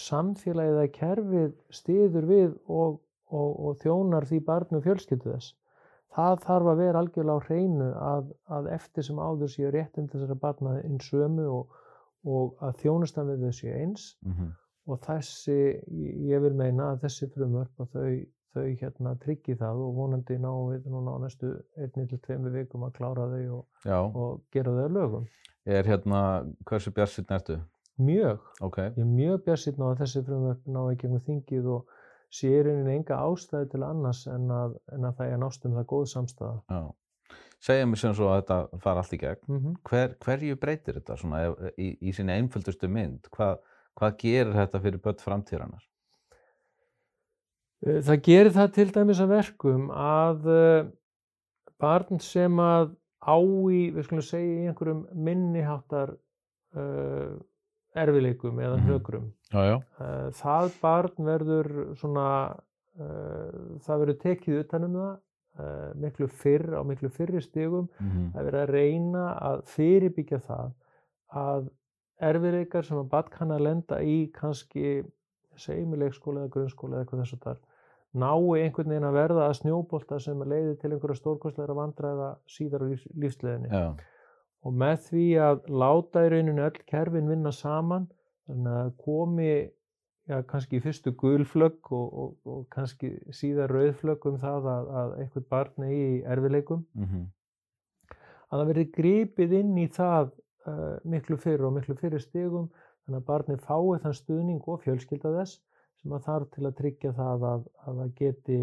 samfélagið 0.00 0.78
eða 0.80 0.92
kerfið 0.94 1.54
stiður 1.74 2.28
við 2.30 2.50
og, 2.66 3.00
og, 3.32 3.48
og 3.68 3.78
þjónar 3.82 4.26
því 4.28 4.42
barnu 4.46 4.82
fjölskyldu 4.84 5.32
þess. 5.32 5.54
Það 6.16 6.38
þarf 6.46 6.70
að 6.70 6.78
vera 6.80 7.00
algjörlega 7.02 7.36
á 7.36 7.46
hreinu 7.46 7.88
að, 8.00 8.30
að 8.56 8.70
eftir 8.76 9.04
sem 9.04 9.18
áður 9.20 9.50
séu 9.52 9.72
réttin 9.74 10.08
þessara 10.12 10.38
barna 10.40 10.78
einn 10.80 11.02
sömu 11.04 11.48
og, 11.58 11.74
og 12.24 12.62
að 12.64 12.78
þjónustan 12.84 13.28
við 13.32 13.44
þau 13.44 13.58
séu 13.58 13.74
eins 13.74 14.06
mhm, 14.24 14.54
og 14.86 15.02
þessi, 15.04 15.58
ég 16.30 16.40
vil 16.46 16.54
meina 16.56 16.92
að 16.94 17.04
þessi 17.04 17.28
frumvörp 17.34 17.84
að 17.84 17.92
þau, 17.98 18.16
þau 18.56 18.66
hérna 18.80 19.14
tryggi 19.20 19.58
það 19.60 19.82
og 19.84 19.94
vonandi 19.98 20.38
náum 20.40 20.70
við 20.72 20.88
núna 20.94 21.18
á 21.18 21.24
næstu 21.26 21.52
einni 21.76 22.06
til 22.08 22.22
tveimur 22.24 22.54
vikum 22.54 22.86
að 22.88 22.96
klára 22.96 23.28
þau 23.34 23.60
og, 23.60 23.66
gera 24.54 24.72
þau 24.72 24.84
að 24.86 24.96
lögum. 24.96 25.30
er 25.66 25.90
hérna, 25.90 26.20
hversu 26.64 26.94
bjarsinn 26.96 27.28
ertu? 27.36 27.60
Mjög. 27.96 28.42
Ok, 28.60 28.76
Ég 28.78 28.98
er 29.00 29.08
mjög 29.08 29.44
bjarsinn 29.46 29.80
á 29.80 29.86
að 29.88 30.00
þessi 30.02 30.22
frumvörp 30.26 30.66
ná 30.68 30.82
í 30.92 30.98
gegnum 31.00 31.22
þingið 31.24 31.68
og 31.72 31.94
sé 32.36 32.50
í 32.52 32.62
rauninni 32.66 32.98
enga 32.98 33.16
ástæðu 33.24 33.70
til 33.72 33.82
annars 33.86 34.26
en 34.28 34.50
að, 34.52 34.76
en 34.92 35.08
að 35.08 35.14
það 35.20 35.32
er 35.32 35.40
nást 35.40 35.64
um 35.64 35.76
það 35.78 35.86
góð 35.94 36.06
samstæða. 36.12 36.56
já. 36.68 36.82
Segja 37.66 37.86
mér 37.88 37.98
sem 37.98 38.12
svo 38.14 38.28
að 38.30 38.42
þetta 38.42 38.80
fara 38.84 39.00
allt 39.02 39.14
í 39.16 39.18
gegn. 39.22 39.46
Mm 39.48 39.76
Hver, 39.88 40.12
hverju 40.20 40.58
breytir 40.60 40.98
þetta 41.00 41.16
svona 41.16 41.40
í, 41.80 41.88
í 42.00 42.12
sinni 42.12 42.36
einföldustu 42.36 42.88
mynd? 42.92 43.30
Hvað, 43.32 43.56
hvað 43.96 44.18
gerir 44.20 44.52
þetta 44.52 44.82
fyrir 44.84 45.02
börn 45.02 45.22
framtíðarinnar? 45.24 45.88
Eh, 47.86 48.02
Það 48.04 48.22
gerir 48.28 48.52
það 48.52 48.70
til 48.76 48.88
dæmis 48.92 49.24
að 49.24 49.32
verkum 49.32 49.90
að 49.90 50.46
uh, 50.52 50.86
barn 51.80 52.20
sem 52.20 52.60
að 52.60 52.92
á 53.24 53.36
í, 53.40 53.82
við 53.96 54.04
skulum 54.06 54.22
segja, 54.22 54.62
í 54.62 54.68
einhverjum 54.70 55.02
minniháttar 55.26 56.12
uh, 56.76 57.34
erfileikum 57.96 58.58
eða 58.60 58.78
hnökrum, 58.84 59.28
Já, 59.52 59.60
já. 59.70 59.76
uh, 60.00 60.28
það 60.36 60.72
barn 60.82 61.26
verður 61.30 61.68
svona, 62.00 62.26
uh, 63.00 63.78
það 63.86 64.02
verður 64.04 64.18
tekið 64.24 64.58
utanum 64.64 64.96
það 65.00 65.12
uh, 65.12 65.90
miklu 66.04 66.28
fyrr, 66.28 66.66
á 66.76 66.82
miklu 66.84 67.10
fyrri 67.16 67.40
stigum. 67.44 67.88
Mhm, 68.00 68.26
Það 68.34 68.40
er 68.42 68.48
verið 68.50 68.62
að 68.62 68.74
reyna 68.76 69.24
að 69.50 69.62
fyrirbyggja 69.76 70.40
það 70.46 70.74
að 71.36 71.70
erfiðleikar 72.30 72.84
sem 72.88 72.98
að 73.00 73.08
barn 73.12 73.30
kann 73.32 73.50
að 73.52 73.64
lenda 73.68 74.00
í 74.02 74.18
kannski, 74.32 75.04
segjum 75.56 75.94
í 75.96 75.98
leikskóla 76.04 76.44
eða 76.44 76.52
grunnskóla 76.54 76.96
eða 76.96 77.04
eitthvað 77.06 77.22
þess 77.24 77.36
að 77.36 77.42
þar, 77.48 77.58
nái 78.16 78.62
einhvern 78.64 78.88
veginn 78.92 79.04
að 79.10 79.16
verða 79.18 79.46
að 79.50 79.56
snjóbolta 79.58 80.18
sem 80.24 80.40
leiði 80.48 80.76
til 80.80 80.92
einhverja 80.94 81.18
stórkostlegra 81.20 81.74
vandræða 81.76 82.28
síðar 82.48 82.84
á 82.84 82.86
lífs, 82.88 83.04
lífsleðinni. 83.12 83.68
Og 84.66 84.74
með 84.74 84.96
því 85.06 85.24
að 85.46 85.66
láta 85.70 86.24
í 86.26 86.30
rauninu 86.32 86.64
öll 86.66 86.84
kerfin 86.90 87.30
vinna 87.30 87.52
saman, 87.54 88.08
þannig 88.48 88.78
að 88.80 88.92
komi 89.02 89.50
já, 90.26 90.40
kannski 90.50 90.80
fyrstu 90.82 91.12
gulflögg 91.18 91.92
og, 91.94 92.06
og, 92.22 92.32
og 92.50 92.64
kannski 92.74 93.12
síðar 93.34 93.72
rauðflögg 93.74 94.26
um 94.30 94.38
það 94.42 94.68
að, 94.72 94.90
að 95.00 95.14
einhvern 95.22 95.46
barn 95.52 95.86
eigi 95.86 96.08
í 96.08 96.24
erfileikum 96.34 96.82
mhm, 96.98 97.28
að 98.50 98.58
það 98.58 98.72
verði 98.72 98.86
gripið 98.96 99.54
inn 99.60 99.76
í 99.82 99.86
það 99.94 100.32
uh, 100.32 100.96
miklu 101.06 101.38
fyrir 101.42 101.68
og 101.68 101.76
miklu 101.76 101.98
fyrir 102.00 102.22
stigum 102.22 102.68
þannig 103.06 103.20
að 103.20 103.28
barnið 103.30 103.62
fái 103.68 104.02
þann 104.02 104.18
stuðning 104.20 104.66
og 104.72 104.82
fjölskylda 104.86 105.34
þess 105.38 105.60
sem 106.02 106.16
að 106.16 106.26
þarf 106.26 106.50
til 106.54 106.66
að 106.66 106.76
tryggja 106.80 107.14
það 107.16 107.46
að, 107.52 107.70
að 107.86 108.02
það 108.02 108.12
geti 108.20 108.60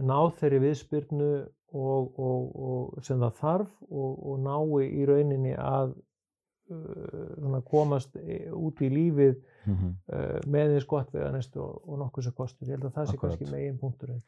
náð 0.00 0.32
þeirri 0.40 0.62
viðspyrnu 0.64 1.30
og, 1.74 2.18
og, 2.18 2.50
og 2.54 3.06
sem 3.06 3.22
það 3.22 3.38
þarf 3.40 3.70
og, 3.90 4.10
og 4.30 4.42
nái 4.44 4.88
í 4.88 5.06
rauninni 5.08 5.54
að 5.58 5.94
uh, 6.70 7.60
komast 7.68 8.16
í- 8.18 8.44
út 8.50 8.82
í 8.84 8.90
lífið 8.92 9.38
mhm. 9.66 9.94
uh, 10.10 10.36
með 10.50 10.76
eins 10.78 10.90
gott 10.90 11.14
veganesti 11.14 11.62
og, 11.62 11.80
og 11.86 12.04
nokkuð 12.04 12.28
sem 12.28 12.36
kostur. 12.36 12.68
Ég 12.68 12.76
held 12.78 12.90
að 12.90 12.98
það 12.98 13.08
sé 13.08 13.16
Akkúrat. 13.16 13.38
kannski 13.40 13.50
megin 13.54 13.80
punkturinn. 13.80 14.22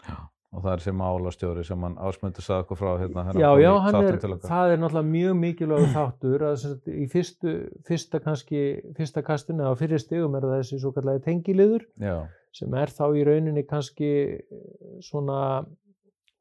Og 0.54 0.62
það 0.62 0.72
er 0.72 0.82
sem 0.84 0.96
málastjóri 0.96 1.62
sem 1.66 1.82
hann 1.84 1.96
ásmöndu 2.00 2.40
sagði 2.40 2.64
okkur 2.64 2.78
frá 2.80 2.90
hérna. 3.00 3.24
Já, 3.34 3.48
já, 3.60 3.70
er, 3.98 4.18
það 4.46 4.72
er 4.72 4.80
náttúrulega 4.80 5.08
mjög 5.10 5.34
mikilvægur 5.42 5.90
þáttur 5.98 6.44
að 6.48 6.56
sagt, 6.62 6.88
í 6.88 7.06
fyrstu, 7.12 7.54
fyrsta 7.88 8.20
kannski, 8.24 8.62
fyrsta 8.96 9.24
kastinu 9.26 9.66
eða 9.66 9.80
fyrir 9.82 10.00
stigum 10.00 10.38
er 10.38 10.46
það 10.46 10.62
þessi 10.62 10.80
svo 10.84 10.94
kallagi 10.96 11.24
tengiliður 11.26 11.84
Já, 12.00 12.16
sem 12.56 12.74
er 12.80 12.92
þá 12.92 13.04
í 13.16 13.24
rauninni 13.28 13.66
kannski 13.68 14.10
eh, 14.36 14.60
svona, 15.04 15.64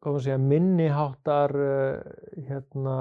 segja, 0.06 0.38
minniháttar, 0.38 1.52
hérna, 2.48 2.98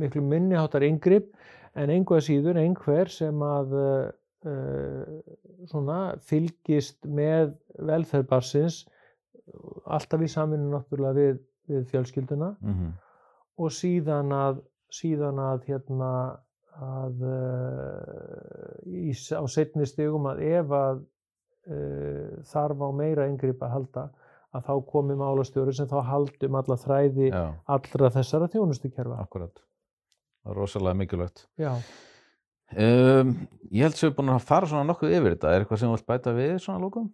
miklu 0.00 0.22
minniháttar 0.24 0.84
yngripp 0.86 1.34
en 1.78 1.92
einhver 1.92 2.22
síður 2.24 2.58
einhver 2.60 3.10
sem 3.12 3.42
að 3.44 3.76
uh, 3.76 5.20
svona 5.70 6.00
fylgist 6.26 7.06
með 7.06 7.54
velferð 7.78 8.26
barsins 8.30 8.80
alltaf 9.90 10.24
í 10.24 10.30
samvinnu 10.30 10.70
náttúrulega 10.72 11.16
við, 11.18 11.40
við 11.70 11.86
fjölskylduna 11.92 12.52
mhm, 12.58 12.92
og 13.60 13.74
síðan 13.74 14.34
að, 14.34 14.62
síðan 14.94 15.40
að 15.42 15.66
hérna 15.70 16.12
að 16.80 17.24
uh, 17.28 18.76
í, 18.88 19.12
á 19.12 19.44
setni 19.50 19.86
stigum 19.88 20.30
að 20.30 20.44
ef 20.48 20.74
að 20.74 21.02
þarf 22.50 22.80
á 22.82 22.88
meira 22.96 23.28
yngripp 23.30 23.62
að 23.62 23.74
halda 23.76 24.04
að 24.50 24.66
þá 24.66 24.74
komi 24.90 25.14
málastjóri 25.18 25.74
sem 25.76 25.88
þá 25.90 26.00
haldum 26.08 26.56
alla 26.58 26.76
þræði 26.80 27.28
já, 27.30 27.42
allra 27.70 28.10
þessara 28.16 28.48
þjónustukerfa. 28.50 29.20
akkurat. 29.22 29.62
Það 30.42 30.52
er 30.52 30.58
rosalega 30.58 30.98
mikilvægt. 30.98 31.44
Já. 31.60 31.72
Um, 32.70 33.32
ég 33.70 33.86
held 33.86 33.98
sem 33.98 34.10
við 34.10 34.16
búin 34.18 34.32
að 34.34 34.44
fara 34.46 34.68
svona 34.70 34.86
nokkuð 34.88 35.14
yfir 35.16 35.34
þetta. 35.36 35.54
Er 35.54 35.64
eitthvað 35.64 35.80
sem 35.82 35.90
þú 35.90 35.96
vilt 35.96 36.10
bæta 36.10 36.34
við 36.34 36.52
svona 36.62 36.82
lókum? 36.82 37.08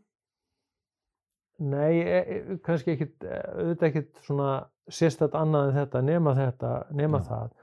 Nei, 1.64 2.02
e, 2.02 2.16
e, 2.20 2.58
kannski 2.64 2.92
ekkit, 2.92 3.14
e, 3.24 3.36
auðvitað 3.56 3.86
ekkit 3.88 4.18
svona 4.26 4.50
sérstætt 4.92 5.36
annað 5.38 5.70
en 5.70 5.78
þetta, 5.78 6.02
nema 6.04 6.34
þetta, 6.36 6.72
nema 6.92 7.20
Já. 7.22 7.28
það 7.30 7.54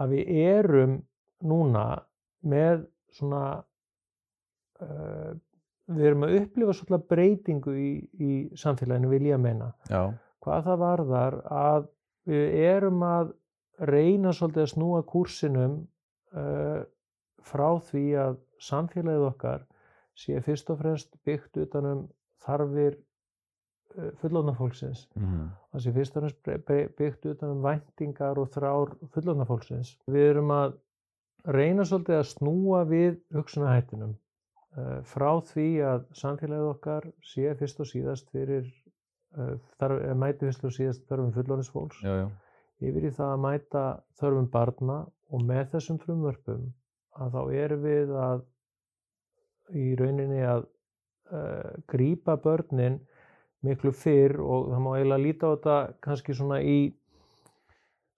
að 0.00 0.14
við 0.14 0.30
erum 0.44 0.94
núna 1.50 1.84
með 2.46 2.84
svona, 3.16 3.42
uh, 4.80 5.32
við 5.90 6.06
erum 6.10 6.26
að 6.26 6.36
upplifa 6.40 6.74
svolítið 6.76 7.08
breytingu 7.10 7.74
í, 7.76 7.90
í 8.20 8.32
samfélaginu, 8.58 9.10
vil 9.10 9.26
ég 9.28 9.36
að 9.38 9.44
meina. 9.46 9.70
Já, 9.90 10.02
Hvað 10.40 10.62
það 10.70 10.78
varðar 10.80 11.34
að 11.52 11.88
við 12.30 12.54
erum 12.64 13.02
að 13.04 13.32
reyna 13.90 14.32
svolítið 14.36 14.62
að 14.62 14.70
snúa 14.72 15.02
kúrsinum 15.08 15.74
uh, 16.36 16.80
frá 17.44 17.68
því 17.90 18.04
að 18.22 18.38
samfélagið 18.60 19.26
okkar 19.28 19.66
sé 20.20 20.40
fyrst 20.44 20.72
og 20.72 20.80
fremst 20.80 21.14
byggt 21.28 21.60
utanum 21.60 22.06
þarfir 22.44 22.96
uh, 22.96 24.10
fullorðna 24.22 24.56
fólksins. 24.56 25.06
mhm, 25.16 25.50
Það 25.72 25.84
sé 25.84 25.94
fyrst 25.98 26.16
og 26.16 26.24
fremst 26.24 26.96
byggt 27.00 27.28
utanum 27.34 27.60
væntingar 27.64 28.40
og 28.40 28.48
þrár 28.54 28.96
fullorðna 29.14 29.48
fólksins. 29.48 29.94
Við 30.08 30.30
erum 30.32 30.54
að 30.56 30.78
reyna 31.48 31.84
svolítið 31.88 32.20
að 32.20 32.28
snúa 32.32 32.82
við 32.88 33.20
hugsunahættinum 33.36 34.16
frá 35.10 35.30
því 35.50 35.68
að 35.82 36.04
samfélagið 36.20 36.68
okkar 36.70 37.08
sé 37.26 37.54
fyrst 37.58 37.80
og 37.82 37.88
síðast 37.90 38.30
fyrir 38.30 38.68
uh, 39.36 39.56
þarf, 39.80 40.02
eh, 40.04 40.14
mæti 40.14 40.46
fyrst 40.46 40.66
og 40.66 40.74
síðast 40.76 41.06
þörfum 41.08 41.32
fullorðins 41.34 41.72
fólks. 41.74 42.02
Já, 42.04 42.12
já, 42.22 42.28
yfir 42.90 43.08
í 43.08 43.14
það 43.16 43.32
að 43.34 43.42
mæta 43.46 43.84
þörfum 44.20 44.50
barna 44.52 44.98
og 45.30 45.46
með 45.46 45.64
þessum 45.74 46.00
frumvörpum 46.02 46.68
að 47.20 47.34
þá 47.36 47.40
erum 47.64 47.82
við 47.84 48.14
að 48.22 48.44
í 49.80 49.86
rauninni 49.98 50.44
að 50.46 50.64
uh, 51.30 51.74
grípa 51.90 52.36
börnin 52.42 53.00
miklu 53.66 53.92
fyrr 53.92 54.38
og 54.40 54.70
það 54.70 54.82
má 54.86 54.90
eiginlega 54.94 55.24
líta 55.24 55.50
á 55.50 55.52
þetta 55.52 55.76
kannski 56.06 56.36
svona 56.36 56.62
í 56.64 56.78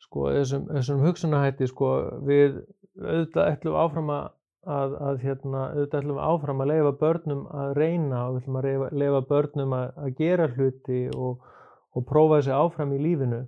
sko 0.03 0.29
þessum, 0.31 0.69
þessum 0.71 1.03
hugsunahætti 1.03 1.69
sko 1.71 1.91
við 2.29 2.61
auðvitað 3.01 3.51
ætlum 3.51 3.79
áfram 3.81 4.13
að, 4.13 4.31
að, 4.63 4.95
að 5.09 5.23
hérna, 5.25 5.63
auðvitað 5.73 6.03
ætlum 6.03 6.19
við 6.19 6.27
áfram 6.29 6.63
að 6.63 6.71
leifa 6.71 6.93
börnum 7.01 7.41
að 7.63 7.73
reyna 7.79 8.21
og 8.27 8.35
við 8.35 8.43
ætlum 8.43 8.59
að 8.61 8.69
leifa, 8.69 8.91
leifa 9.03 9.23
börnum 9.33 9.75
að, 9.79 9.89
að 9.97 10.15
gera 10.21 10.49
hluti 10.53 11.01
og, 11.17 11.49
og 11.93 12.07
prófa 12.09 12.39
þessi 12.39 12.55
áfram 12.57 12.95
í 12.95 13.01
lífinu 13.03 13.41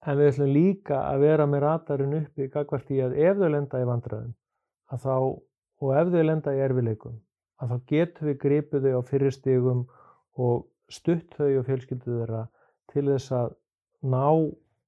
en 0.00 0.18
við 0.20 0.32
ætlum 0.32 0.52
líka 0.54 1.00
að 1.06 1.24
vera 1.24 1.46
með 1.48 1.64
radarinn 1.64 2.18
uppi 2.20 2.50
gagvart 2.52 2.92
í 2.92 3.00
að 3.04 3.16
ef 3.20 3.40
þau 3.40 3.50
lenda 3.54 3.80
í 3.80 3.88
vandræðum 3.88 4.34
að 4.90 5.04
þá, 5.06 5.16
og 5.80 5.94
ef 5.96 6.12
þau 6.12 6.24
lenda 6.28 6.56
í 6.56 6.64
erfileikum 6.66 7.20
að 7.60 7.72
þá 7.72 7.92
getum 7.92 8.30
við 8.30 8.40
gripið 8.44 8.88
þau 8.88 9.00
á 9.00 9.02
fyrri 9.08 9.32
stigum 9.34 9.84
og 10.40 10.66
stutt 10.92 11.36
þau 11.38 11.50
og 11.60 11.68
fjölskyldu 11.68 12.18
þeirra 12.18 12.44
til 12.92 13.06
þess 13.08 13.32
að 13.36 13.54
ná 14.10 14.26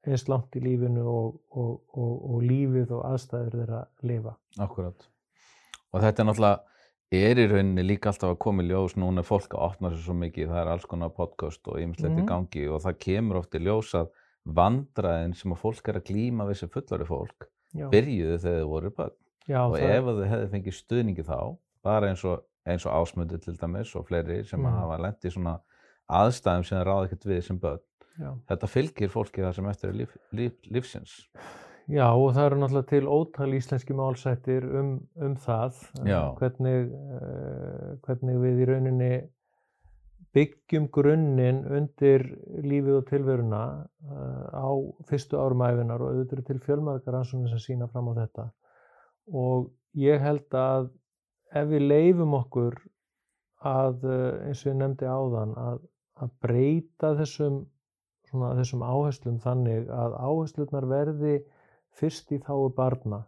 eins 0.03 0.27
langt 0.29 0.57
í 0.59 0.63
lífinu 0.65 1.05
og, 1.07 1.41
og, 1.55 1.73
og, 1.95 2.13
og 2.35 2.45
lífið 2.47 2.95
og 2.97 3.05
aðstæður 3.13 3.59
þeirra 3.61 3.83
lifa. 4.09 4.35
akkurat. 4.59 5.09
Og 5.93 6.01
þetta 6.01 6.23
er 6.23 6.29
náttúrulega 6.29 6.61
er 7.13 7.41
í 7.43 7.47
rauninni 7.51 7.85
líka 7.85 8.09
alltaf 8.09 8.33
að 8.33 8.39
koma 8.41 8.65
í 8.65 8.71
ljós 8.71 8.95
núna 8.97 9.21
er 9.21 9.29
fólk 9.29 9.53
að 9.53 9.65
opna 9.67 9.91
sér 9.93 10.05
svo 10.07 10.15
mikið, 10.17 10.49
það 10.49 10.61
er 10.63 10.71
alls 10.73 10.87
konar 10.89 11.11
podcast 11.13 11.69
og 11.69 11.81
ýmislegt 11.83 12.17
í 12.17 12.23
Mhm. 12.23 12.29
gangi 12.31 12.69
og 12.73 12.81
það 12.81 12.99
kemur 13.05 13.37
oft 13.43 13.55
í 13.55 13.61
ljós 13.61 13.93
að 13.95 14.09
vandræðin 14.47 15.35
sem 15.37 15.53
að 15.53 15.61
fólk 15.63 15.89
er 15.89 15.99
að 16.01 16.07
glíma 16.09 16.47
við 16.49 16.57
sem 16.63 16.69
fullari 16.73 17.05
fólk 17.05 17.49
Já, 17.73 17.89
byrjuðu 17.93 18.39
þegar 18.43 18.63
þau 18.63 18.69
voru 18.69 18.91
börn 18.91 19.17
já, 19.49 19.61
og 19.61 19.77
það, 19.77 19.91
ef 19.91 20.05
þau 20.05 20.25
hefði 20.33 20.49
fengið 20.55 20.75
stuðningi 20.79 21.25
þá 21.29 21.39
bara 21.83 22.09
eins 22.09 22.25
og, 22.25 22.43
eins 22.67 22.87
og 22.87 22.93
ásmöndu 22.93 23.39
til 23.41 23.55
dæmis 23.57 23.95
og 23.97 24.07
fleiri 24.09 24.45
sem 24.45 24.61
mm. 24.61 24.75
hafa 24.81 24.99
lent 25.03 25.25
í 25.25 25.33
svona 25.33 25.61
aðstæðum 26.09 26.67
sem 26.67 26.79
það 26.79 26.87
ráða 26.87 27.07
ekkert 27.09 27.29
við 27.31 27.41
sem 27.47 27.59
börn 27.63 27.81
já. 28.19 28.31
þetta 28.51 28.69
fylgir 28.69 29.13
fólki 29.13 29.45
það 29.45 29.55
sem 29.57 29.71
eftir 29.73 29.93
er 29.93 29.99
líf, 30.03 30.17
líf, 30.33 30.59
lífsins 30.69 31.15
já, 31.91 32.07
og 32.15 32.33
það 32.37 32.47
eru 32.47 32.59
náttúrulega 32.61 32.89
til 32.91 33.09
ótal 33.11 33.55
íslenski 33.57 33.97
málsættir 33.97 34.67
um, 34.79 34.93
um 35.17 35.37
það, 35.37 35.79
eh, 36.03 36.27
hvernig, 36.39 36.91
uh, 37.19 37.93
hvernig 38.07 38.41
við 38.43 38.63
í 38.63 38.69
rauninni 38.71 39.13
byggjum 40.33 40.89
grunninn 40.95 41.61
undir 41.69 42.25
lífið 42.65 42.99
og 43.01 43.07
tilveruna 43.11 43.63
uh, 43.83 44.47
á 44.55 44.71
fyrstu 45.11 45.41
árum 45.41 45.65
æfinar 45.67 46.05
og 46.05 46.15
auðvitað 46.15 46.47
til 46.49 46.63
fjölmargar 46.65 47.19
rannsóknir 47.19 47.53
sem 47.53 47.65
sína 47.67 47.91
fram 47.93 48.13
á 48.15 48.21
þetta. 48.23 48.49
Og 49.29 49.73
ég 49.99 50.23
held 50.23 50.57
að 50.57 50.89
ef 51.53 51.69
við 51.69 51.89
leifum 51.91 52.39
okkur 52.39 52.79
að 53.63 54.07
eins 54.49 54.63
og 54.65 54.73
ég 54.73 54.79
nefndi 54.79 55.07
áðan 55.07 55.53
að, 55.61 55.83
að 56.19 56.31
breyta 56.43 57.13
þessum, 57.21 57.61
svona, 58.31 58.55
þessum 58.59 58.83
áherslum 58.83 59.37
þannig 59.45 59.91
að 59.93 60.17
áherslunar 60.19 60.89
verði 60.91 61.37
fyrst 61.99 62.33
í 62.33 62.41
þáu 62.43 62.73
barna 62.77 63.23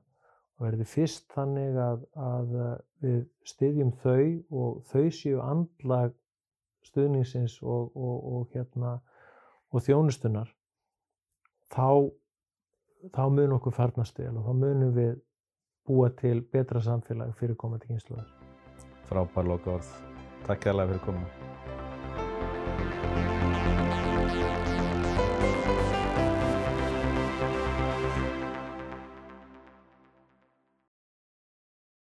og 0.58 0.66
verði 0.66 0.86
fyrst 0.88 1.26
þannig 1.34 1.78
að, 1.80 2.04
að 2.14 2.58
uh, 2.58 2.74
við 3.04 3.22
styðjum 3.48 3.94
þau 4.02 4.26
og 4.50 4.82
þau 4.90 5.06
séu 5.12 5.40
andlag 5.42 6.14
stuðningsins 6.84 7.58
og, 7.62 7.90
og, 7.96 8.16
og, 8.32 8.44
hérna, 8.54 8.98
og 9.74 9.84
þjónustunar 9.84 10.50
þá, 11.74 12.10
þá 13.10 13.24
mun 13.34 13.56
okkur 13.58 13.76
farnast 13.76 14.20
vel 14.20 14.34
og 14.36 14.46
þá 14.46 14.52
munum 14.62 14.92
við 14.96 15.16
búa 15.84 16.10
til 16.20 16.38
betra 16.52 16.80
samfélag 16.84 17.34
fyrir 17.40 17.58
komandi 17.60 17.90
kynsluðar. 17.90 18.30
frábær 19.10 19.50
loka 19.50 19.78
orð 19.78 19.96
Takk 20.44 20.68
hérlega 20.68 20.92
fyrir 20.92 21.04
komuna 21.08 21.43